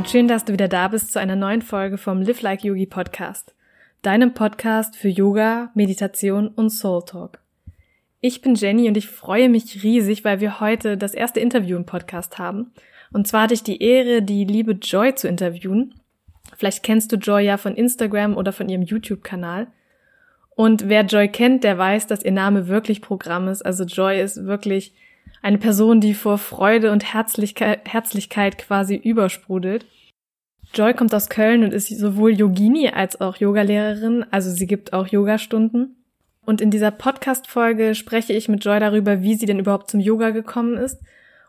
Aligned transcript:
Und 0.00 0.08
schön, 0.08 0.28
dass 0.28 0.46
du 0.46 0.54
wieder 0.54 0.66
da 0.66 0.88
bist 0.88 1.12
zu 1.12 1.20
einer 1.20 1.36
neuen 1.36 1.60
Folge 1.60 1.98
vom 1.98 2.22
Live 2.22 2.40
Like 2.40 2.64
Yogi 2.64 2.86
Podcast, 2.86 3.54
deinem 4.00 4.32
Podcast 4.32 4.96
für 4.96 5.10
Yoga, 5.10 5.70
Meditation 5.74 6.48
und 6.48 6.70
Soul 6.70 7.04
Talk. 7.04 7.38
Ich 8.22 8.40
bin 8.40 8.54
Jenny 8.54 8.88
und 8.88 8.96
ich 8.96 9.08
freue 9.08 9.50
mich 9.50 9.82
riesig, 9.84 10.24
weil 10.24 10.40
wir 10.40 10.58
heute 10.58 10.96
das 10.96 11.12
erste 11.12 11.40
Interview 11.40 11.76
im 11.76 11.84
Podcast 11.84 12.38
haben. 12.38 12.72
Und 13.12 13.28
zwar 13.28 13.42
hatte 13.42 13.52
ich 13.52 13.62
die 13.62 13.82
Ehre, 13.82 14.22
die 14.22 14.46
liebe 14.46 14.72
Joy 14.72 15.16
zu 15.16 15.28
interviewen. 15.28 15.92
Vielleicht 16.56 16.82
kennst 16.82 17.12
du 17.12 17.16
Joy 17.16 17.44
ja 17.44 17.58
von 17.58 17.74
Instagram 17.74 18.38
oder 18.38 18.52
von 18.52 18.70
ihrem 18.70 18.84
YouTube-Kanal. 18.84 19.66
Und 20.56 20.88
wer 20.88 21.02
Joy 21.02 21.28
kennt, 21.28 21.62
der 21.62 21.76
weiß, 21.76 22.06
dass 22.06 22.24
ihr 22.24 22.32
Name 22.32 22.68
wirklich 22.68 23.02
Programm 23.02 23.48
ist. 23.48 23.60
Also 23.60 23.84
Joy 23.84 24.18
ist 24.18 24.46
wirklich 24.46 24.94
eine 25.42 25.58
Person, 25.58 26.00
die 26.00 26.14
vor 26.14 26.38
Freude 26.38 26.92
und 26.92 27.14
Herzlichkeit, 27.14 27.80
Herzlichkeit 27.86 28.58
quasi 28.58 28.96
übersprudelt. 28.96 29.86
Joy 30.74 30.94
kommt 30.94 31.14
aus 31.14 31.28
Köln 31.28 31.64
und 31.64 31.72
ist 31.72 31.88
sowohl 31.88 32.32
Yogini 32.32 32.88
als 32.90 33.20
auch 33.20 33.36
Yogalehrerin, 33.36 34.24
also 34.30 34.50
sie 34.50 34.66
gibt 34.66 34.92
auch 34.92 35.08
Yogastunden. 35.08 35.96
Und 36.44 36.60
in 36.60 36.70
dieser 36.70 36.90
Podcast-Folge 36.90 37.94
spreche 37.94 38.32
ich 38.32 38.48
mit 38.48 38.64
Joy 38.64 38.80
darüber, 38.80 39.22
wie 39.22 39.34
sie 39.34 39.46
denn 39.46 39.58
überhaupt 39.58 39.90
zum 39.90 40.00
Yoga 40.00 40.30
gekommen 40.30 40.76
ist. 40.76 41.00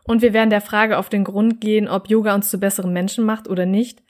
Und 0.04 0.22
wir 0.22 0.32
werden 0.32 0.50
der 0.50 0.60
Frage 0.60 0.98
auf 0.98 1.08
den 1.08 1.24
Grund 1.24 1.60
gehen, 1.60 1.88
ob 1.88 2.08
Yoga 2.08 2.34
uns 2.34 2.50
zu 2.50 2.58
besseren 2.58 2.92
Menschen 2.92 3.24
macht 3.24 3.48
oder 3.48 3.66
nicht. 3.66 4.02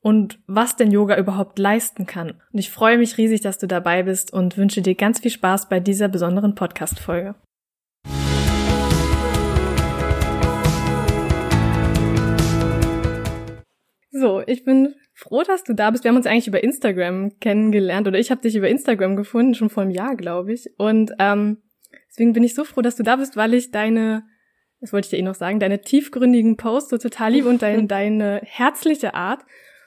Und 0.00 0.38
was 0.46 0.74
denn 0.76 0.90
Yoga 0.90 1.16
überhaupt 1.16 1.58
leisten 1.58 2.06
kann. 2.06 2.30
Und 2.52 2.58
ich 2.58 2.70
freue 2.70 2.98
mich 2.98 3.18
riesig, 3.18 3.40
dass 3.40 3.58
du 3.58 3.68
dabei 3.68 4.02
bist 4.02 4.32
und 4.32 4.56
wünsche 4.56 4.82
dir 4.82 4.94
ganz 4.94 5.20
viel 5.20 5.30
Spaß 5.30 5.68
bei 5.68 5.78
dieser 5.80 6.08
besonderen 6.08 6.54
Podcast-Folge. 6.54 7.34
So, 14.12 14.42
ich 14.46 14.64
bin 14.64 14.94
froh, 15.14 15.42
dass 15.42 15.64
du 15.64 15.72
da 15.72 15.90
bist. 15.90 16.04
Wir 16.04 16.10
haben 16.10 16.16
uns 16.16 16.26
eigentlich 16.26 16.46
über 16.46 16.62
Instagram 16.62 17.38
kennengelernt 17.40 18.06
oder 18.06 18.18
ich 18.18 18.30
habe 18.30 18.42
dich 18.42 18.54
über 18.54 18.68
Instagram 18.68 19.16
gefunden, 19.16 19.54
schon 19.54 19.70
vor 19.70 19.82
einem 19.82 19.90
Jahr, 19.90 20.16
glaube 20.16 20.52
ich. 20.52 20.68
Und 20.76 21.12
ähm, 21.18 21.62
deswegen 22.10 22.34
bin 22.34 22.44
ich 22.44 22.54
so 22.54 22.64
froh, 22.64 22.82
dass 22.82 22.96
du 22.96 23.02
da 23.02 23.16
bist, 23.16 23.36
weil 23.36 23.54
ich 23.54 23.70
deine, 23.70 24.24
das 24.80 24.92
wollte 24.92 25.06
ich 25.06 25.10
dir 25.10 25.18
eh 25.18 25.22
noch 25.22 25.34
sagen, 25.34 25.60
deine 25.60 25.80
tiefgründigen 25.80 26.58
Posts 26.58 26.90
so 26.90 26.98
total 26.98 27.32
liebe 27.32 27.48
und 27.48 27.62
dein, 27.62 27.88
deine 27.88 28.42
herzliche 28.44 29.14
Art. 29.14 29.40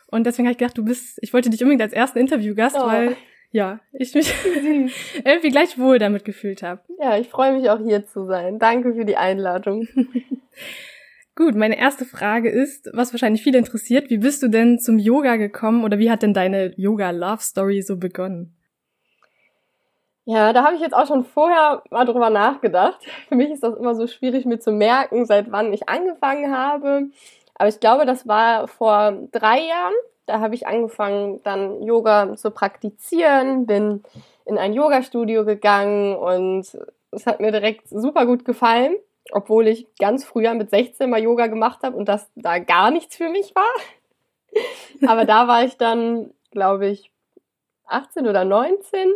Und 0.08 0.26
deswegen 0.26 0.48
habe 0.48 0.54
ich 0.54 0.58
gedacht, 0.58 0.78
du 0.78 0.84
bist, 0.84 1.20
ich 1.22 1.32
wollte 1.32 1.52
dich 1.52 1.62
unbedingt 1.62 1.84
als 1.84 1.94
ersten 1.94 2.18
Interviewgast, 2.18 2.78
oh. 2.80 2.88
weil 2.88 3.16
ja, 3.52 3.80
ich 3.94 4.16
mich 4.16 4.34
irgendwie 5.24 5.52
gleich 5.52 5.78
wohl 5.78 6.00
damit 6.00 6.26
gefühlt 6.26 6.64
habe. 6.64 6.82
Ja, 7.00 7.18
ich 7.18 7.30
freue 7.30 7.54
mich 7.54 7.70
auch 7.70 7.80
hier 7.80 8.08
zu 8.08 8.26
sein. 8.26 8.58
Danke 8.58 8.96
für 8.96 9.06
die 9.06 9.18
Einladung. 9.18 9.88
Gut, 11.38 11.54
meine 11.56 11.78
erste 11.78 12.06
Frage 12.06 12.50
ist, 12.50 12.90
was 12.94 13.12
wahrscheinlich 13.12 13.44
viele 13.44 13.58
interessiert, 13.58 14.10
wie 14.10 14.20
bist 14.20 14.42
du 14.42 14.48
denn 14.48 14.80
zum 14.80 14.98
Yoga 14.98 15.36
gekommen 15.36 15.84
oder 15.84 16.00
wie 16.00 16.10
hat 16.10 16.22
denn 16.22 16.34
deine 16.34 16.74
Yoga-Love-Story 16.78 17.82
so 17.82 17.98
begonnen? 17.98 18.56
Ja, 20.24 20.54
da 20.54 20.64
habe 20.64 20.76
ich 20.76 20.82
jetzt 20.82 20.96
auch 20.96 21.08
schon 21.08 21.26
vorher 21.26 21.84
mal 21.92 22.06
drüber 22.06 22.30
nachgedacht. 22.30 23.00
Für 23.28 23.36
mich 23.36 23.52
ist 23.52 23.64
das 23.64 23.76
immer 23.76 23.96
so 23.96 24.08
schwierig 24.08 24.46
mir 24.46 24.60
zu 24.60 24.72
merken, 24.72 25.26
seit 25.26 25.52
wann 25.52 25.74
ich 25.74 25.90
angefangen 25.90 26.56
habe. 26.56 27.10
Aber 27.56 27.68
ich 27.68 27.82
glaube, 27.82 28.06
das 28.06 28.26
war 28.26 28.70
vor 28.70 29.28
drei 29.34 29.60
Jahren. 29.60 29.94
Da 30.26 30.40
habe 30.40 30.56
ich 30.56 30.68
angefangen, 30.68 31.42
dann 31.44 31.84
Yoga 31.84 32.38
zu 32.38 32.50
praktizieren, 32.50 33.66
bin 33.66 34.04
in 34.46 34.58
ein 34.58 34.72
Yoga-Studio 34.72 35.44
gegangen 35.44 36.16
und 36.16 36.66
es 37.12 37.28
hat 37.28 37.42
mir 37.42 37.52
direkt 37.52 37.90
super 37.90 38.26
gut 38.26 38.46
gefallen 38.46 38.96
obwohl 39.32 39.68
ich 39.68 39.88
ganz 39.98 40.24
früher 40.24 40.54
mit 40.54 40.70
16 40.70 41.10
mal 41.10 41.22
Yoga 41.22 41.48
gemacht 41.48 41.84
habe 41.84 41.98
und 41.98 42.08
das 42.08 42.30
da 42.36 42.60
gar 42.60 42.92
nichts 42.92 43.16
für 43.18 43.30
mich 43.30 43.54
war. 43.56 43.64
Aber 45.08 45.26
da 45.26 45.48
war 45.48 45.64
ich 45.64 45.78
dann, 45.78 46.32
glaube 46.52 46.88
ich, 46.88 47.12
18 47.88 48.28
oder 48.28 48.46
19 48.46 49.14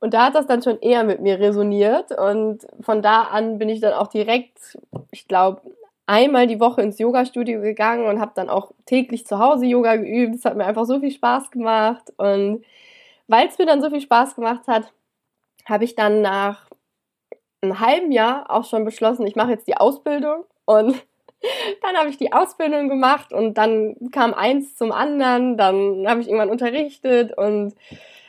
und 0.00 0.14
da 0.14 0.26
hat 0.26 0.34
das 0.34 0.46
dann 0.46 0.62
schon 0.62 0.80
eher 0.80 1.04
mit 1.04 1.20
mir 1.20 1.38
resoniert 1.38 2.10
und 2.18 2.66
von 2.80 3.02
da 3.02 3.22
an 3.22 3.58
bin 3.58 3.68
ich 3.68 3.80
dann 3.80 3.92
auch 3.92 4.08
direkt, 4.08 4.78
ich 5.10 5.28
glaube, 5.28 5.62
einmal 6.06 6.46
die 6.48 6.58
Woche 6.58 6.82
ins 6.82 6.98
Yoga-Studio 6.98 7.60
gegangen 7.60 8.06
und 8.06 8.20
habe 8.20 8.32
dann 8.34 8.48
auch 8.48 8.72
täglich 8.84 9.26
zu 9.26 9.38
Hause 9.38 9.66
Yoga 9.66 9.94
geübt. 9.94 10.34
Es 10.34 10.44
hat 10.44 10.56
mir 10.56 10.64
einfach 10.64 10.84
so 10.84 10.98
viel 10.98 11.12
Spaß 11.12 11.52
gemacht 11.52 12.12
und 12.16 12.64
weil 13.28 13.46
es 13.46 13.58
mir 13.58 13.66
dann 13.66 13.80
so 13.80 13.90
viel 13.90 14.00
Spaß 14.00 14.34
gemacht 14.34 14.66
hat, 14.66 14.92
habe 15.66 15.84
ich 15.84 15.94
dann 15.94 16.20
nach 16.22 16.69
einem 17.62 17.80
halben 17.80 18.12
Jahr 18.12 18.50
auch 18.50 18.64
schon 18.64 18.84
beschlossen, 18.84 19.26
ich 19.26 19.36
mache 19.36 19.50
jetzt 19.50 19.66
die 19.66 19.76
Ausbildung. 19.76 20.44
Und 20.64 20.94
dann 21.82 21.96
habe 21.96 22.10
ich 22.10 22.18
die 22.18 22.32
Ausbildung 22.32 22.88
gemacht 22.88 23.32
und 23.32 23.54
dann 23.54 23.96
kam 24.12 24.34
eins 24.34 24.76
zum 24.76 24.92
anderen, 24.92 25.56
dann 25.56 26.06
habe 26.08 26.20
ich 26.20 26.28
irgendwann 26.28 26.50
unterrichtet 26.50 27.36
und 27.36 27.74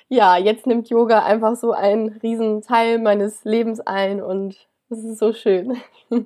ja, 0.10 0.38
jetzt 0.38 0.68
nimmt 0.68 0.90
Yoga 0.90 1.24
einfach 1.24 1.56
so 1.56 1.72
einen 1.72 2.10
riesen 2.22 2.62
Teil 2.62 3.00
meines 3.00 3.46
Lebens 3.46 3.80
ein 3.80 4.22
und 4.22 4.68
das 4.92 5.06
ist 5.06 5.20
so 5.20 5.32
schön. 5.32 5.78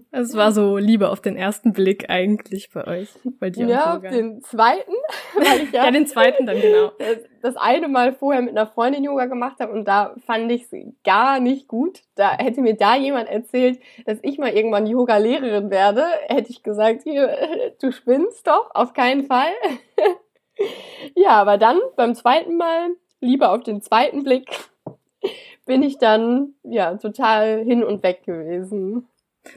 Es 0.10 0.36
war 0.36 0.52
so 0.52 0.78
Liebe 0.78 1.12
auf 1.12 1.22
den 1.22 1.38
ersten 1.38 1.72
Blick 1.72 2.10
eigentlich 2.10 2.72
bei 2.72 2.88
euch, 2.88 3.10
bei 3.40 3.52
dir 3.52 3.68
Ja, 3.68 3.98
auf 3.98 4.02
den 4.02 4.42
zweiten. 4.42 4.92
Weil 5.36 5.62
ich 5.66 5.72
ja, 5.72 5.86
ja, 5.86 5.92
den 5.92 6.08
zweiten 6.08 6.48
dann 6.48 6.60
genau. 6.60 6.92
Das, 6.98 7.20
das 7.44 7.58
eine 7.58 7.88
Mal 7.88 8.14
vorher 8.14 8.42
mit 8.42 8.58
einer 8.58 8.66
Freundin 8.66 9.04
Yoga 9.04 9.28
gemacht 9.28 9.60
habe 9.60 9.72
und 9.72 9.86
da 9.86 10.16
fand 10.26 10.52
ich 10.52 10.64
es 10.64 10.72
gar 11.04 11.40
nicht 11.40 11.68
gut. 11.68 12.02
Da 12.16 12.36
hätte 12.40 12.62
mir 12.62 12.76
da 12.76 12.96
jemand 12.96 13.30
erzählt, 13.30 13.80
dass 14.08 14.18
ich 14.24 14.40
mal 14.40 14.50
irgendwann 14.50 14.88
Yoga-Lehrerin 14.88 15.70
werde, 15.70 16.04
hätte 16.28 16.50
ich 16.50 16.64
gesagt, 16.64 17.04
hier, 17.04 17.38
du 17.80 17.92
spinnst 17.92 18.48
doch, 18.48 18.72
auf 18.74 18.94
keinen 18.94 19.26
Fall. 19.26 19.54
ja, 21.14 21.34
aber 21.34 21.60
dann 21.60 21.78
beim 21.96 22.16
zweiten 22.16 22.58
Mal, 22.58 22.96
lieber 23.22 23.52
auf 23.52 23.62
den 23.62 23.84
zweiten 23.84 24.24
Blick, 24.24 24.50
bin 25.66 25.84
ich 25.84 25.98
dann 25.98 26.54
ja 26.64 26.96
total 26.96 27.64
hin 27.64 27.84
und 27.84 28.04
weg 28.04 28.24
gewesen. 28.24 29.08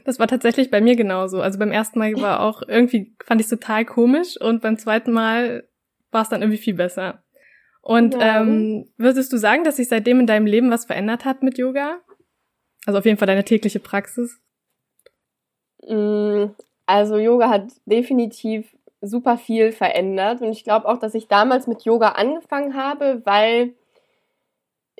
Das 0.05 0.19
war 0.19 0.27
tatsächlich 0.27 0.71
bei 0.71 0.81
mir 0.81 0.97
genauso. 0.97 1.41
Also 1.41 1.59
beim 1.59 1.73
ersten 1.73 1.99
Mal 1.99 2.15
war 2.21 2.41
auch 2.41 2.63
irgendwie, 2.67 3.15
fand 3.25 3.41
ich 3.41 3.47
es 3.47 3.51
total 3.51 3.85
komisch 3.85 4.39
und 4.41 4.61
beim 4.61 4.79
zweiten 4.79 5.13
Mal 5.13 5.69
war 6.11 6.23
es 6.23 6.29
dann 6.29 6.43
irgendwie 6.43 6.59
viel 6.59 6.75
besser. 6.75 7.23
Und 7.81 8.15
ja. 8.15 8.41
ähm, 8.41 8.91
würdest 8.97 9.33
du 9.33 9.39
sagen, 9.39 9.65
dass 9.65 9.77
sich 9.77 9.89
seitdem 9.89 10.21
in 10.21 10.27
deinem 10.27 10.47
Leben 10.47 10.71
was 10.71 10.85
verändert 10.85 11.25
hat 11.25 11.43
mit 11.43 11.57
Yoga? 11.59 12.01
Also 12.87 12.99
auf 12.99 13.07
jeden 13.07 13.19
Fall 13.19 13.27
deine 13.27 13.45
tägliche 13.45 13.81
Praxis? 13.81 14.41
Mm, 15.87 16.47
also 16.87 17.17
Yoga 17.17 17.49
hat 17.49 17.73
definitiv 17.87 18.77
super 19.01 19.39
viel 19.39 19.73
verändert 19.73 20.41
und 20.41 20.51
ich 20.51 20.65
glaube 20.65 20.89
auch, 20.89 20.99
dass 20.99 21.15
ich 21.15 21.29
damals 21.29 21.67
mit 21.67 21.85
Yoga 21.85 22.11
angefangen 22.11 22.75
habe, 22.75 23.23
weil 23.25 23.75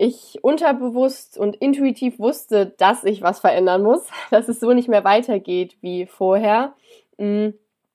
ich 0.01 0.39
unterbewusst 0.43 1.37
und 1.37 1.57
intuitiv 1.57 2.21
wusste, 2.21 2.67
dass 2.67 3.03
ich 3.03 3.21
was 3.21 3.41
verändern 3.41 3.83
muss, 3.83 4.07
dass 4.31 4.49
es 4.49 4.61
so 4.61 4.73
nicht 4.73 4.89
mehr 4.89 5.05
weitergeht 5.05 5.77
wie 5.81 6.07
vorher. 6.07 6.75
Mm, 7.19 7.49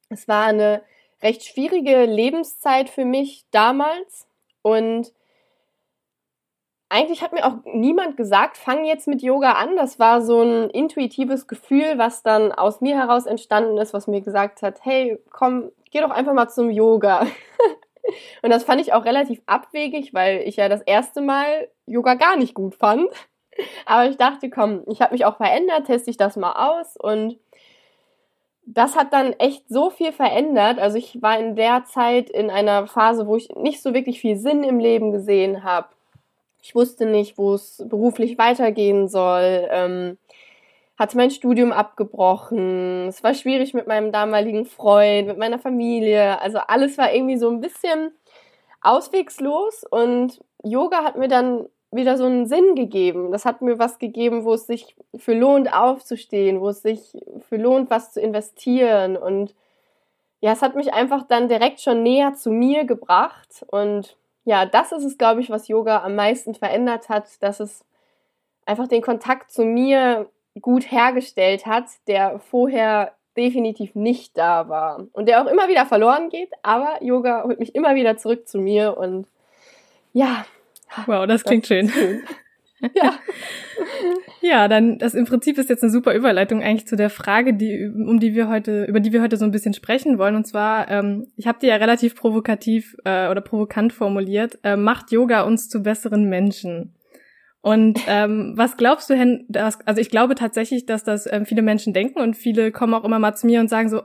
es 0.10 0.28
war 0.28 0.46
eine 0.46 0.84
recht 1.22 1.46
schwierige 1.46 2.04
Lebenszeit 2.04 2.90
für 2.90 3.06
mich 3.06 3.46
damals 3.52 4.28
und 4.62 5.14
eigentlich 6.90 7.24
hat 7.24 7.32
mir 7.32 7.46
auch 7.46 7.56
niemand 7.64 8.18
gesagt, 8.18 8.58
fang 8.58 8.86
jetzt 8.86 9.08
mit 9.08 9.24
Yoga 9.24 9.54
an. 9.54 9.76
Das 9.78 9.98
war 9.98 10.22
so 10.22 10.44
ein 10.44 10.70
intuitives 10.70 11.48
Gefühl, 11.48 11.98
was 11.98 12.22
dann 12.22 12.52
aus 12.52 12.82
mir 12.82 12.96
heraus 12.96 13.26
entstanden 13.26 13.78
ist, 13.80 13.94
was 13.96 14.06
mir 14.06 14.22
gesagt 14.22 14.62
hat, 14.62 14.86
hey, 14.86 15.18
komm, 15.32 15.72
geh 15.90 16.02
doch 16.02 16.12
einfach 16.12 16.34
mal 16.34 16.50
zum 16.50 16.70
Yoga. 16.70 17.26
Und 18.42 18.50
das 18.50 18.64
fand 18.64 18.82
ich 18.82 18.94
auch 18.94 19.06
relativ 19.06 19.42
abwegig, 19.46 20.14
weil 20.14 20.42
ich 20.42 20.58
ja 20.58 20.70
das 20.70 20.82
erste 20.82 21.22
Mal 21.22 21.70
Yoga 21.86 22.16
gar 22.16 22.38
nicht 22.38 22.54
gut 22.54 22.76
fand. 22.76 23.08
Aber 23.86 24.10
ich 24.10 24.18
dachte, 24.18 24.50
komm, 24.50 24.84
ich 24.88 25.02
habe 25.02 25.14
mich 25.14 25.26
auch 25.26 25.38
verändert, 25.38 25.86
teste 25.86 26.10
ich 26.10 26.18
das 26.18 26.36
mal 26.36 26.54
aus 26.54 26.98
und 26.98 27.38
das 28.66 28.96
hat 28.96 29.12
dann 29.12 29.34
echt 29.34 29.68
so 29.68 29.90
viel 29.90 30.12
verändert. 30.12 30.80
Also 30.80 30.98
ich 30.98 31.22
war 31.22 31.38
in 31.38 31.56
der 31.56 31.84
Zeit 31.86 32.30
in 32.30 32.50
einer 32.50 32.88
Phase, 32.88 33.28
wo 33.28 33.36
ich 33.36 33.50
nicht 33.50 33.82
so 33.82 33.94
wirklich 33.94 34.22
viel 34.22 34.38
Sinn 34.38 34.64
im 34.64 34.80
Leben 34.80 35.12
gesehen 35.12 35.64
habe. 35.64 35.90
Ich 36.62 36.74
wusste 36.74 37.06
nicht, 37.06 37.38
wo 37.38 37.54
es 37.54 37.84
beruflich 37.86 38.38
weitergehen 38.38 39.10
soll. 39.10 39.68
Ähm, 39.70 40.18
hatte 41.04 41.18
mein 41.18 41.32
Studium 41.32 41.74
abgebrochen. 41.74 43.08
Es 43.10 43.24
war 43.24 43.34
schwierig 43.34 43.74
mit 43.74 43.88
meinem 43.88 44.14
damaligen 44.14 44.66
Freund, 44.66 45.28
mit 45.28 45.38
meiner 45.38 45.60
Familie. 45.60 46.40
Also 46.42 46.60
alles 46.60 46.98
war 46.98 47.14
irgendwie 47.14 47.38
so 47.38 47.50
ein 47.50 47.60
bisschen 47.60 48.12
auswegslos 48.82 49.84
und 49.90 50.42
Yoga 50.64 51.04
hat 51.04 51.18
mir 51.18 51.28
dann 51.28 51.68
wieder 51.92 52.18
so 52.18 52.24
einen 52.24 52.48
Sinn 52.48 52.76
gegeben. 52.76 53.34
Das 53.34 53.44
hat 53.44 53.62
mir 53.62 53.80
was 53.80 54.00
gegeben, 54.00 54.46
wo 54.46 54.54
es 54.54 54.66
sich 54.66 54.96
für 55.18 55.34
lohnt 55.34 55.74
aufzustehen, 55.74 56.62
wo 56.62 56.70
es 56.70 56.82
sich 56.82 57.18
für 57.50 57.58
lohnt, 57.58 57.90
was 57.90 58.14
zu 58.14 58.22
investieren 58.22 59.18
und 59.18 59.54
ja, 60.40 60.52
es 60.54 60.62
hat 60.62 60.76
mich 60.76 60.94
einfach 60.94 61.24
dann 61.28 61.48
direkt 61.50 61.82
schon 61.82 62.04
näher 62.04 62.34
zu 62.34 62.50
mir 62.50 62.86
gebracht 62.86 63.66
und 63.68 64.18
ja, 64.46 64.66
das 64.66 64.94
ist 64.94 65.04
es, 65.04 65.18
glaube 65.18 65.42
ich, 65.42 65.50
was 65.50 65.68
Yoga 65.68 66.04
am 66.04 66.16
meisten 66.16 66.56
verändert 66.56 67.10
hat, 67.10 67.42
dass 67.42 67.60
es 67.60 67.86
einfach 68.66 68.88
den 68.88 69.02
Kontakt 69.02 69.52
zu 69.52 69.64
mir 69.66 70.30
gut 70.62 70.92
hergestellt 70.92 71.66
hat, 71.66 71.86
der 72.08 72.40
vorher 72.40 73.14
definitiv 73.36 73.96
nicht 73.96 74.38
da 74.38 74.70
war 74.70 75.08
und 75.14 75.28
der 75.28 75.42
auch 75.42 75.52
immer 75.52 75.68
wieder 75.68 75.86
verloren 75.86 76.30
geht, 76.30 76.52
aber 76.62 77.02
Yoga 77.02 77.44
holt 77.44 77.60
mich 77.60 77.74
immer 77.74 77.96
wieder 77.96 78.18
zurück 78.18 78.48
zu 78.48 78.60
mir 78.60 78.98
und 78.98 79.28
ja. 80.12 80.46
Wow, 81.08 81.26
das 81.26 81.44
klingt 81.44 81.68
schön. 81.68 81.90
schön. 81.90 82.24
Ja. 82.96 83.18
ja, 84.42 84.68
dann 84.68 84.98
das 84.98 85.14
im 85.14 85.24
Prinzip 85.24 85.58
ist 85.58 85.70
jetzt 85.70 85.84
eine 85.84 85.92
super 85.92 86.14
Überleitung 86.14 86.62
eigentlich 86.62 86.86
zu 86.86 86.98
der 86.98 87.10
Frage, 87.10 87.54
die 87.54 87.86
um 87.86 88.20
die 88.20 88.36
wir 88.36 88.50
heute 88.50 88.84
über 88.84 89.00
die 89.00 89.14
wir 89.14 89.22
heute 89.22 89.38
so 89.38 89.46
ein 89.46 89.52
bisschen 89.52 89.74
sprechen 89.74 90.18
wollen. 90.18 90.36
Und 90.36 90.46
zwar, 90.46 90.92
ähm, 90.92 91.28
ich 91.38 91.48
habe 91.48 91.60
die 91.62 91.68
ja 91.68 91.78
relativ 91.78 92.14
provokativ 92.14 92.98
äh, 93.06 93.30
oder 93.30 93.40
provokant 93.40 93.94
formuliert: 93.94 94.60
äh, 94.64 94.76
Macht 94.76 95.14
Yoga 95.14 95.44
uns 95.44 95.70
zu 95.70 95.82
besseren 95.82 96.28
Menschen? 96.28 96.94
Und 97.64 98.02
ähm, 98.08 98.56
was 98.58 98.76
glaubst 98.76 99.10
du, 99.10 99.16
Hen? 99.16 99.46
Dass, 99.48 99.80
also 99.88 100.02
ich 100.02 100.10
glaube 100.10 100.36
tatsächlich, 100.36 100.86
dass 100.86 101.06
das 101.06 101.32
ähm, 101.32 101.46
viele 101.46 101.62
Menschen 101.62 101.94
denken 101.94 102.20
und 102.20 102.36
viele 102.36 102.74
kommen 102.74 102.94
auch 102.94 103.06
immer 103.06 103.20
mal 103.20 103.36
zu 103.36 103.48
mir 103.48 103.62
und 103.62 103.70
sagen 103.70 103.88
so: 103.88 104.02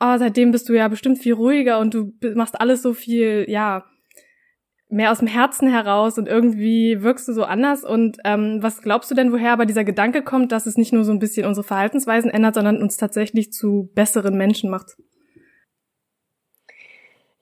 Oh, 0.00 0.16
seitdem 0.16 0.52
bist 0.52 0.70
du 0.70 0.72
ja 0.72 0.88
bestimmt 0.88 1.18
viel 1.18 1.34
ruhiger 1.34 1.80
und 1.80 1.92
du 1.92 2.14
machst 2.34 2.58
alles 2.58 2.80
so 2.80 2.94
viel, 2.94 3.44
ja 3.46 3.84
mehr 4.88 5.10
aus 5.10 5.18
dem 5.18 5.28
Herzen 5.28 5.68
heraus 5.68 6.16
und 6.16 6.28
irgendwie 6.28 7.02
wirkst 7.02 7.28
du 7.28 7.34
so 7.34 7.44
anders. 7.44 7.84
Und 7.84 8.16
ähm, 8.24 8.62
was 8.62 8.80
glaubst 8.80 9.10
du 9.10 9.14
denn, 9.14 9.32
woher 9.32 9.52
aber 9.52 9.66
dieser 9.66 9.84
Gedanke 9.84 10.22
kommt, 10.22 10.50
dass 10.50 10.64
es 10.64 10.78
nicht 10.78 10.94
nur 10.94 11.04
so 11.04 11.12
ein 11.12 11.18
bisschen 11.18 11.46
unsere 11.46 11.66
Verhaltensweisen 11.66 12.30
ändert, 12.30 12.54
sondern 12.54 12.80
uns 12.80 12.96
tatsächlich 12.96 13.52
zu 13.52 13.90
besseren 13.94 14.38
Menschen 14.38 14.70
macht? 14.70 14.96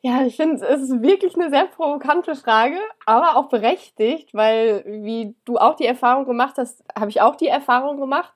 Ja, 0.04 0.26
ich 0.26 0.34
finde, 0.34 0.66
es 0.66 0.82
ist 0.82 1.00
wirklich 1.00 1.37
eine 1.37 1.49
sehr 1.49 1.66
provokante 1.66 2.34
Frage, 2.34 2.76
aber 3.06 3.37
auch 3.37 3.49
berechtigt, 3.49 4.34
weil 4.34 4.82
wie 4.84 5.37
du 5.44 5.58
auch 5.58 5.76
die 5.76 5.87
Erfahrung 5.87 6.25
gemacht 6.25 6.54
hast, 6.58 6.82
habe 6.99 7.08
ich 7.08 7.20
auch 7.20 7.37
die 7.37 7.46
Erfahrung 7.46 8.00
gemacht, 8.00 8.32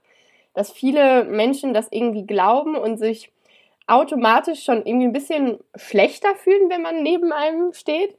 dass 0.55 0.71
viele 0.71 1.25
Menschen 1.25 1.75
das 1.75 1.89
irgendwie 1.91 2.25
glauben 2.25 2.77
und 2.77 2.99
sich 2.99 3.33
automatisch 3.89 4.63
schon 4.63 4.87
irgendwie 4.87 5.07
ein 5.09 5.13
bisschen 5.13 5.59
schlechter 5.75 6.37
fühlen, 6.37 6.71
wenn 6.71 6.83
man 6.83 7.03
neben 7.03 7.33
einem 7.33 7.73
steht. 7.73 8.17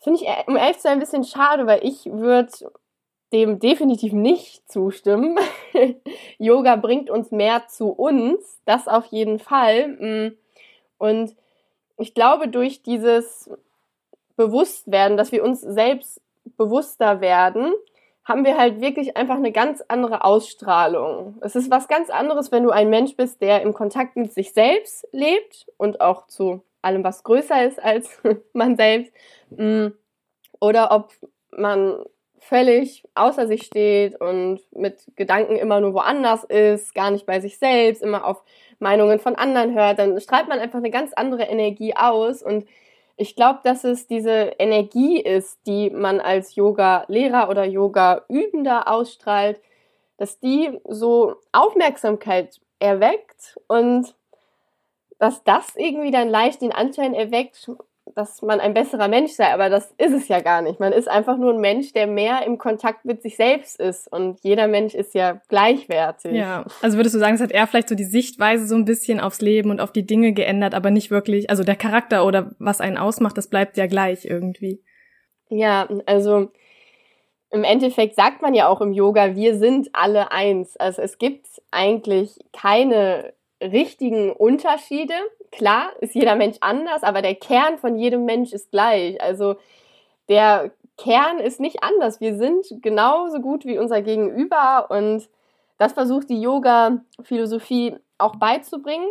Finde 0.00 0.20
ich, 0.20 0.28
um 0.48 0.56
ehrlich 0.56 0.78
zu 0.78 0.88
ein 0.88 0.98
bisschen 0.98 1.22
schade, 1.22 1.68
weil 1.68 1.84
ich 1.84 2.06
würde 2.06 2.72
dem 3.32 3.60
definitiv 3.60 4.12
nicht 4.12 4.68
zustimmen. 4.68 5.38
Yoga 6.38 6.74
bringt 6.74 7.10
uns 7.10 7.30
mehr 7.30 7.68
zu 7.68 7.90
uns, 7.90 8.60
das 8.64 8.88
auf 8.88 9.06
jeden 9.06 9.38
Fall. 9.38 9.88
Mm. 9.88 10.36
Und 10.98 11.36
ich 12.00 12.14
glaube, 12.14 12.48
durch 12.48 12.82
dieses 12.82 13.50
Bewusstwerden, 14.36 15.16
dass 15.16 15.32
wir 15.32 15.44
uns 15.44 15.60
selbst 15.60 16.20
bewusster 16.56 17.20
werden, 17.20 17.72
haben 18.24 18.44
wir 18.44 18.56
halt 18.56 18.80
wirklich 18.80 19.16
einfach 19.16 19.36
eine 19.36 19.52
ganz 19.52 19.82
andere 19.88 20.24
Ausstrahlung. 20.24 21.38
Es 21.40 21.56
ist 21.56 21.70
was 21.70 21.88
ganz 21.88 22.10
anderes, 22.10 22.52
wenn 22.52 22.62
du 22.62 22.70
ein 22.70 22.90
Mensch 22.90 23.16
bist, 23.16 23.40
der 23.40 23.62
im 23.62 23.74
Kontakt 23.74 24.16
mit 24.16 24.32
sich 24.32 24.52
selbst 24.52 25.06
lebt 25.12 25.66
und 25.76 26.00
auch 26.00 26.26
zu 26.26 26.62
allem, 26.82 27.02
was 27.04 27.24
größer 27.24 27.66
ist 27.66 27.82
als 27.82 28.08
man 28.52 28.76
selbst, 28.76 29.12
mm, 29.50 29.88
oder 30.60 30.92
ob 30.92 31.12
man 31.50 32.04
völlig 32.40 33.04
außer 33.14 33.46
sich 33.46 33.62
steht 33.62 34.20
und 34.20 34.60
mit 34.72 35.12
Gedanken 35.16 35.56
immer 35.56 35.80
nur 35.80 35.94
woanders 35.94 36.44
ist, 36.44 36.94
gar 36.94 37.10
nicht 37.10 37.26
bei 37.26 37.40
sich 37.40 37.58
selbst, 37.58 38.02
immer 38.02 38.24
auf 38.24 38.42
Meinungen 38.78 39.20
von 39.20 39.36
anderen 39.36 39.74
hört, 39.74 39.98
dann 39.98 40.18
strahlt 40.20 40.48
man 40.48 40.58
einfach 40.58 40.78
eine 40.78 40.90
ganz 40.90 41.12
andere 41.12 41.44
Energie 41.44 41.94
aus. 41.94 42.42
Und 42.42 42.66
ich 43.16 43.36
glaube, 43.36 43.60
dass 43.62 43.84
es 43.84 44.06
diese 44.06 44.54
Energie 44.58 45.20
ist, 45.20 45.58
die 45.66 45.90
man 45.90 46.20
als 46.20 46.54
Yoga-Lehrer 46.54 47.50
oder 47.50 47.64
Yoga-Übender 47.64 48.88
ausstrahlt, 48.88 49.60
dass 50.16 50.40
die 50.40 50.80
so 50.88 51.36
Aufmerksamkeit 51.52 52.60
erweckt 52.78 53.58
und 53.68 54.14
dass 55.18 55.44
das 55.44 55.76
irgendwie 55.76 56.10
dann 56.10 56.30
leicht 56.30 56.62
den 56.62 56.72
Anschein 56.72 57.12
erweckt, 57.12 57.70
dass 58.14 58.42
man 58.42 58.60
ein 58.60 58.74
besserer 58.74 59.08
Mensch 59.08 59.32
sei, 59.32 59.52
aber 59.52 59.68
das 59.68 59.92
ist 59.98 60.12
es 60.12 60.28
ja 60.28 60.40
gar 60.40 60.62
nicht. 60.62 60.80
Man 60.80 60.92
ist 60.92 61.08
einfach 61.08 61.36
nur 61.36 61.52
ein 61.52 61.60
Mensch, 61.60 61.92
der 61.92 62.06
mehr 62.06 62.44
im 62.46 62.58
Kontakt 62.58 63.04
mit 63.04 63.22
sich 63.22 63.36
selbst 63.36 63.78
ist 63.78 64.10
und 64.12 64.40
jeder 64.42 64.66
Mensch 64.66 64.94
ist 64.94 65.14
ja 65.14 65.40
gleichwertig. 65.48 66.32
Ja, 66.32 66.64
also 66.82 66.96
würdest 66.98 67.14
du 67.14 67.18
sagen, 67.18 67.34
es 67.34 67.40
hat 67.40 67.52
eher 67.52 67.66
vielleicht 67.66 67.88
so 67.88 67.94
die 67.94 68.04
Sichtweise 68.04 68.66
so 68.66 68.74
ein 68.74 68.84
bisschen 68.84 69.20
aufs 69.20 69.40
Leben 69.40 69.70
und 69.70 69.80
auf 69.80 69.92
die 69.92 70.06
Dinge 70.06 70.32
geändert, 70.32 70.74
aber 70.74 70.90
nicht 70.90 71.10
wirklich, 71.10 71.50
also 71.50 71.64
der 71.64 71.76
Charakter 71.76 72.26
oder 72.26 72.50
was 72.58 72.80
einen 72.80 72.96
ausmacht, 72.96 73.36
das 73.36 73.48
bleibt 73.48 73.76
ja 73.76 73.86
gleich 73.86 74.24
irgendwie. 74.24 74.82
Ja, 75.48 75.88
also 76.06 76.50
im 77.50 77.64
Endeffekt 77.64 78.14
sagt 78.14 78.42
man 78.42 78.54
ja 78.54 78.68
auch 78.68 78.80
im 78.80 78.92
Yoga, 78.92 79.34
wir 79.34 79.56
sind 79.56 79.90
alle 79.92 80.30
eins. 80.30 80.76
Also 80.76 81.02
es 81.02 81.18
gibt 81.18 81.46
eigentlich 81.72 82.38
keine 82.52 83.32
richtigen 83.60 84.32
Unterschiede. 84.32 85.14
Klar 85.52 85.90
ist 86.00 86.14
jeder 86.14 86.36
Mensch 86.36 86.56
anders, 86.60 87.02
aber 87.02 87.22
der 87.22 87.34
Kern 87.34 87.78
von 87.78 87.96
jedem 87.96 88.24
Mensch 88.24 88.52
ist 88.52 88.70
gleich. 88.70 89.20
Also 89.20 89.56
der 90.28 90.70
Kern 90.96 91.38
ist 91.38 91.60
nicht 91.60 91.82
anders. 91.82 92.20
Wir 92.20 92.36
sind 92.36 92.66
genauso 92.82 93.40
gut 93.40 93.64
wie 93.64 93.78
unser 93.78 94.02
Gegenüber 94.02 94.86
und 94.90 95.28
das 95.78 95.94
versucht 95.94 96.28
die 96.28 96.40
Yoga-Philosophie 96.40 97.96
auch 98.18 98.36
beizubringen. 98.36 99.08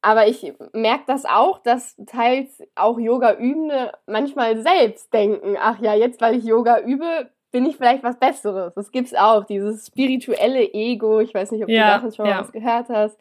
Aber 0.00 0.26
ich 0.26 0.52
merke 0.72 1.04
das 1.06 1.24
auch, 1.24 1.58
dass 1.58 1.96
teils 2.06 2.60
auch 2.74 2.98
Yoga-Übende 2.98 3.92
manchmal 4.06 4.60
selbst 4.60 5.12
denken, 5.12 5.56
ach 5.60 5.80
ja, 5.80 5.94
jetzt 5.94 6.20
weil 6.20 6.36
ich 6.36 6.44
Yoga 6.44 6.80
übe, 6.80 7.30
bin 7.52 7.66
ich 7.66 7.76
vielleicht 7.76 8.02
was 8.02 8.18
Besseres. 8.18 8.74
Das 8.74 8.90
gibt's 8.90 9.14
auch, 9.14 9.44
dieses 9.44 9.86
spirituelle 9.86 10.72
Ego. 10.72 11.20
Ich 11.20 11.34
weiß 11.34 11.52
nicht, 11.52 11.62
ob 11.62 11.68
ja, 11.68 11.86
du 11.86 11.94
davon 11.94 12.12
schon 12.12 12.26
ja. 12.26 12.40
was 12.40 12.50
gehört 12.50 12.88
hast. 12.88 13.18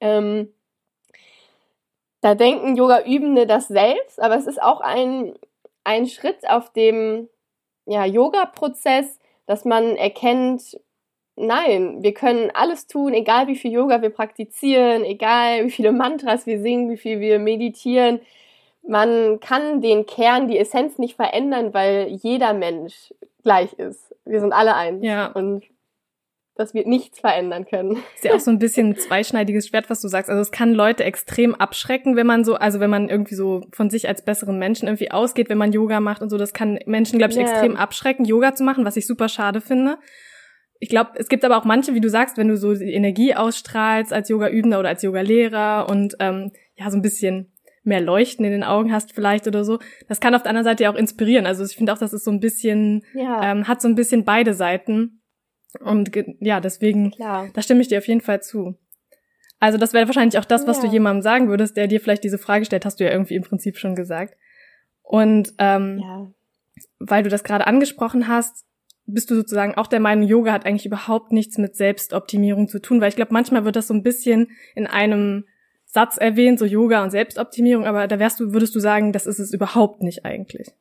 Ähm, 0.00 0.52
da 2.22 2.34
denken 2.36 2.76
Yoga-Übende 2.76 3.46
das 3.46 3.68
selbst, 3.68 4.22
aber 4.22 4.36
es 4.36 4.46
ist 4.46 4.62
auch 4.62 4.80
ein, 4.80 5.34
ein 5.84 6.06
Schritt 6.06 6.48
auf 6.48 6.72
dem 6.72 7.28
ja, 7.84 8.04
Yoga-Prozess, 8.04 9.18
dass 9.46 9.64
man 9.64 9.96
erkennt, 9.96 10.78
nein, 11.34 12.02
wir 12.02 12.14
können 12.14 12.50
alles 12.54 12.86
tun, 12.86 13.12
egal 13.12 13.48
wie 13.48 13.56
viel 13.56 13.72
Yoga 13.72 14.02
wir 14.02 14.10
praktizieren, 14.10 15.04
egal 15.04 15.66
wie 15.66 15.70
viele 15.70 15.90
Mantras 15.90 16.46
wir 16.46 16.60
singen, 16.60 16.90
wie 16.90 16.96
viel 16.96 17.18
wir 17.18 17.40
meditieren. 17.40 18.20
Man 18.86 19.40
kann 19.40 19.80
den 19.80 20.06
Kern, 20.06 20.46
die 20.46 20.58
Essenz 20.58 20.98
nicht 20.98 21.16
verändern, 21.16 21.74
weil 21.74 22.06
jeder 22.08 22.52
Mensch 22.52 23.12
gleich 23.42 23.72
ist. 23.74 24.14
Wir 24.24 24.40
sind 24.40 24.52
alle 24.52 24.76
eins. 24.76 25.04
Ja. 25.04 25.26
Und 25.26 25.64
dass 26.54 26.74
wir 26.74 26.86
nichts 26.86 27.20
verändern 27.20 27.64
können. 27.64 27.92
Ist 28.14 28.24
ja 28.24 28.34
auch 28.34 28.40
so 28.40 28.50
ein 28.50 28.58
bisschen 28.58 28.90
ein 28.90 28.96
zweischneidiges 28.96 29.68
Schwert, 29.68 29.88
was 29.88 30.00
du 30.00 30.08
sagst. 30.08 30.30
Also 30.30 30.42
es 30.42 30.50
kann 30.50 30.74
Leute 30.74 31.04
extrem 31.04 31.54
abschrecken, 31.54 32.16
wenn 32.16 32.26
man 32.26 32.44
so, 32.44 32.54
also 32.54 32.80
wenn 32.80 32.90
man 32.90 33.08
irgendwie 33.08 33.34
so 33.34 33.62
von 33.72 33.90
sich 33.90 34.08
als 34.08 34.24
besseren 34.24 34.58
Menschen 34.58 34.86
irgendwie 34.86 35.10
ausgeht, 35.10 35.48
wenn 35.48 35.58
man 35.58 35.72
Yoga 35.72 36.00
macht 36.00 36.22
und 36.22 36.30
so. 36.30 36.38
Das 36.38 36.52
kann 36.52 36.78
Menschen, 36.86 37.18
glaube 37.18 37.32
ich, 37.32 37.38
yeah. 37.38 37.48
extrem 37.48 37.76
abschrecken, 37.76 38.24
Yoga 38.24 38.54
zu 38.54 38.64
machen, 38.64 38.84
was 38.84 38.96
ich 38.96 39.06
super 39.06 39.28
schade 39.28 39.60
finde. 39.60 39.98
Ich 40.78 40.88
glaube, 40.88 41.12
es 41.14 41.28
gibt 41.28 41.44
aber 41.44 41.56
auch 41.56 41.64
manche, 41.64 41.94
wie 41.94 42.00
du 42.00 42.10
sagst, 42.10 42.36
wenn 42.36 42.48
du 42.48 42.56
so 42.56 42.74
die 42.74 42.92
Energie 42.92 43.34
ausstrahlst 43.34 44.12
als 44.12 44.28
Yoga-Übender 44.28 44.80
oder 44.80 44.88
als 44.88 45.02
Yoga-Lehrer 45.02 45.86
und 45.88 46.16
ähm, 46.18 46.50
ja, 46.74 46.90
so 46.90 46.98
ein 46.98 47.02
bisschen 47.02 47.52
mehr 47.84 48.00
Leuchten 48.00 48.44
in 48.44 48.52
den 48.52 48.64
Augen 48.64 48.92
hast 48.92 49.12
vielleicht 49.12 49.46
oder 49.46 49.64
so. 49.64 49.78
Das 50.08 50.20
kann 50.20 50.34
auf 50.34 50.42
der 50.42 50.50
anderen 50.50 50.64
Seite 50.64 50.84
ja 50.84 50.92
auch 50.92 50.96
inspirieren. 50.96 51.46
Also 51.46 51.64
ich 51.64 51.76
finde 51.76 51.92
auch, 51.92 51.98
das 51.98 52.12
ist 52.12 52.24
so 52.24 52.30
ein 52.30 52.40
bisschen, 52.40 53.04
ja. 53.14 53.52
ähm, 53.52 53.68
hat 53.68 53.80
so 53.80 53.88
ein 53.88 53.94
bisschen 53.94 54.24
beide 54.24 54.54
Seiten. 54.54 55.21
Und 55.80 56.10
ja, 56.40 56.60
deswegen, 56.60 57.12
Klar. 57.12 57.48
da 57.54 57.62
stimme 57.62 57.80
ich 57.80 57.88
dir 57.88 57.98
auf 57.98 58.08
jeden 58.08 58.20
Fall 58.20 58.42
zu. 58.42 58.76
Also 59.58 59.78
das 59.78 59.92
wäre 59.92 60.06
wahrscheinlich 60.06 60.38
auch 60.38 60.44
das, 60.44 60.66
was 60.66 60.78
ja. 60.78 60.84
du 60.84 60.92
jemandem 60.92 61.22
sagen 61.22 61.48
würdest, 61.48 61.76
der 61.76 61.86
dir 61.86 62.00
vielleicht 62.00 62.24
diese 62.24 62.38
Frage 62.38 62.64
stellt, 62.64 62.84
hast 62.84 62.98
du 62.98 63.04
ja 63.04 63.12
irgendwie 63.12 63.36
im 63.36 63.44
Prinzip 63.44 63.78
schon 63.78 63.94
gesagt. 63.94 64.36
Und 65.02 65.54
ähm, 65.58 66.00
ja. 66.00 66.26
weil 66.98 67.22
du 67.22 67.28
das 67.28 67.44
gerade 67.44 67.66
angesprochen 67.66 68.28
hast, 68.28 68.66
bist 69.06 69.30
du 69.30 69.34
sozusagen 69.34 69.74
auch 69.74 69.86
der 69.86 70.00
Meinung, 70.00 70.26
Yoga 70.26 70.52
hat 70.52 70.66
eigentlich 70.66 70.86
überhaupt 70.86 71.32
nichts 71.32 71.58
mit 71.58 71.76
Selbstoptimierung 71.76 72.68
zu 72.68 72.80
tun, 72.80 73.00
weil 73.00 73.08
ich 73.08 73.16
glaube, 73.16 73.32
manchmal 73.32 73.64
wird 73.64 73.76
das 73.76 73.88
so 73.88 73.94
ein 73.94 74.02
bisschen 74.02 74.50
in 74.74 74.86
einem 74.86 75.44
Satz 75.84 76.16
erwähnt, 76.16 76.58
so 76.58 76.64
Yoga 76.64 77.02
und 77.02 77.10
Selbstoptimierung, 77.10 77.84
aber 77.84 78.06
da 78.06 78.18
wärst 78.18 78.40
du, 78.40 78.52
würdest 78.52 78.74
du 78.74 78.80
sagen, 78.80 79.12
das 79.12 79.26
ist 79.26 79.38
es 79.38 79.52
überhaupt 79.52 80.02
nicht 80.02 80.24
eigentlich. 80.24 80.72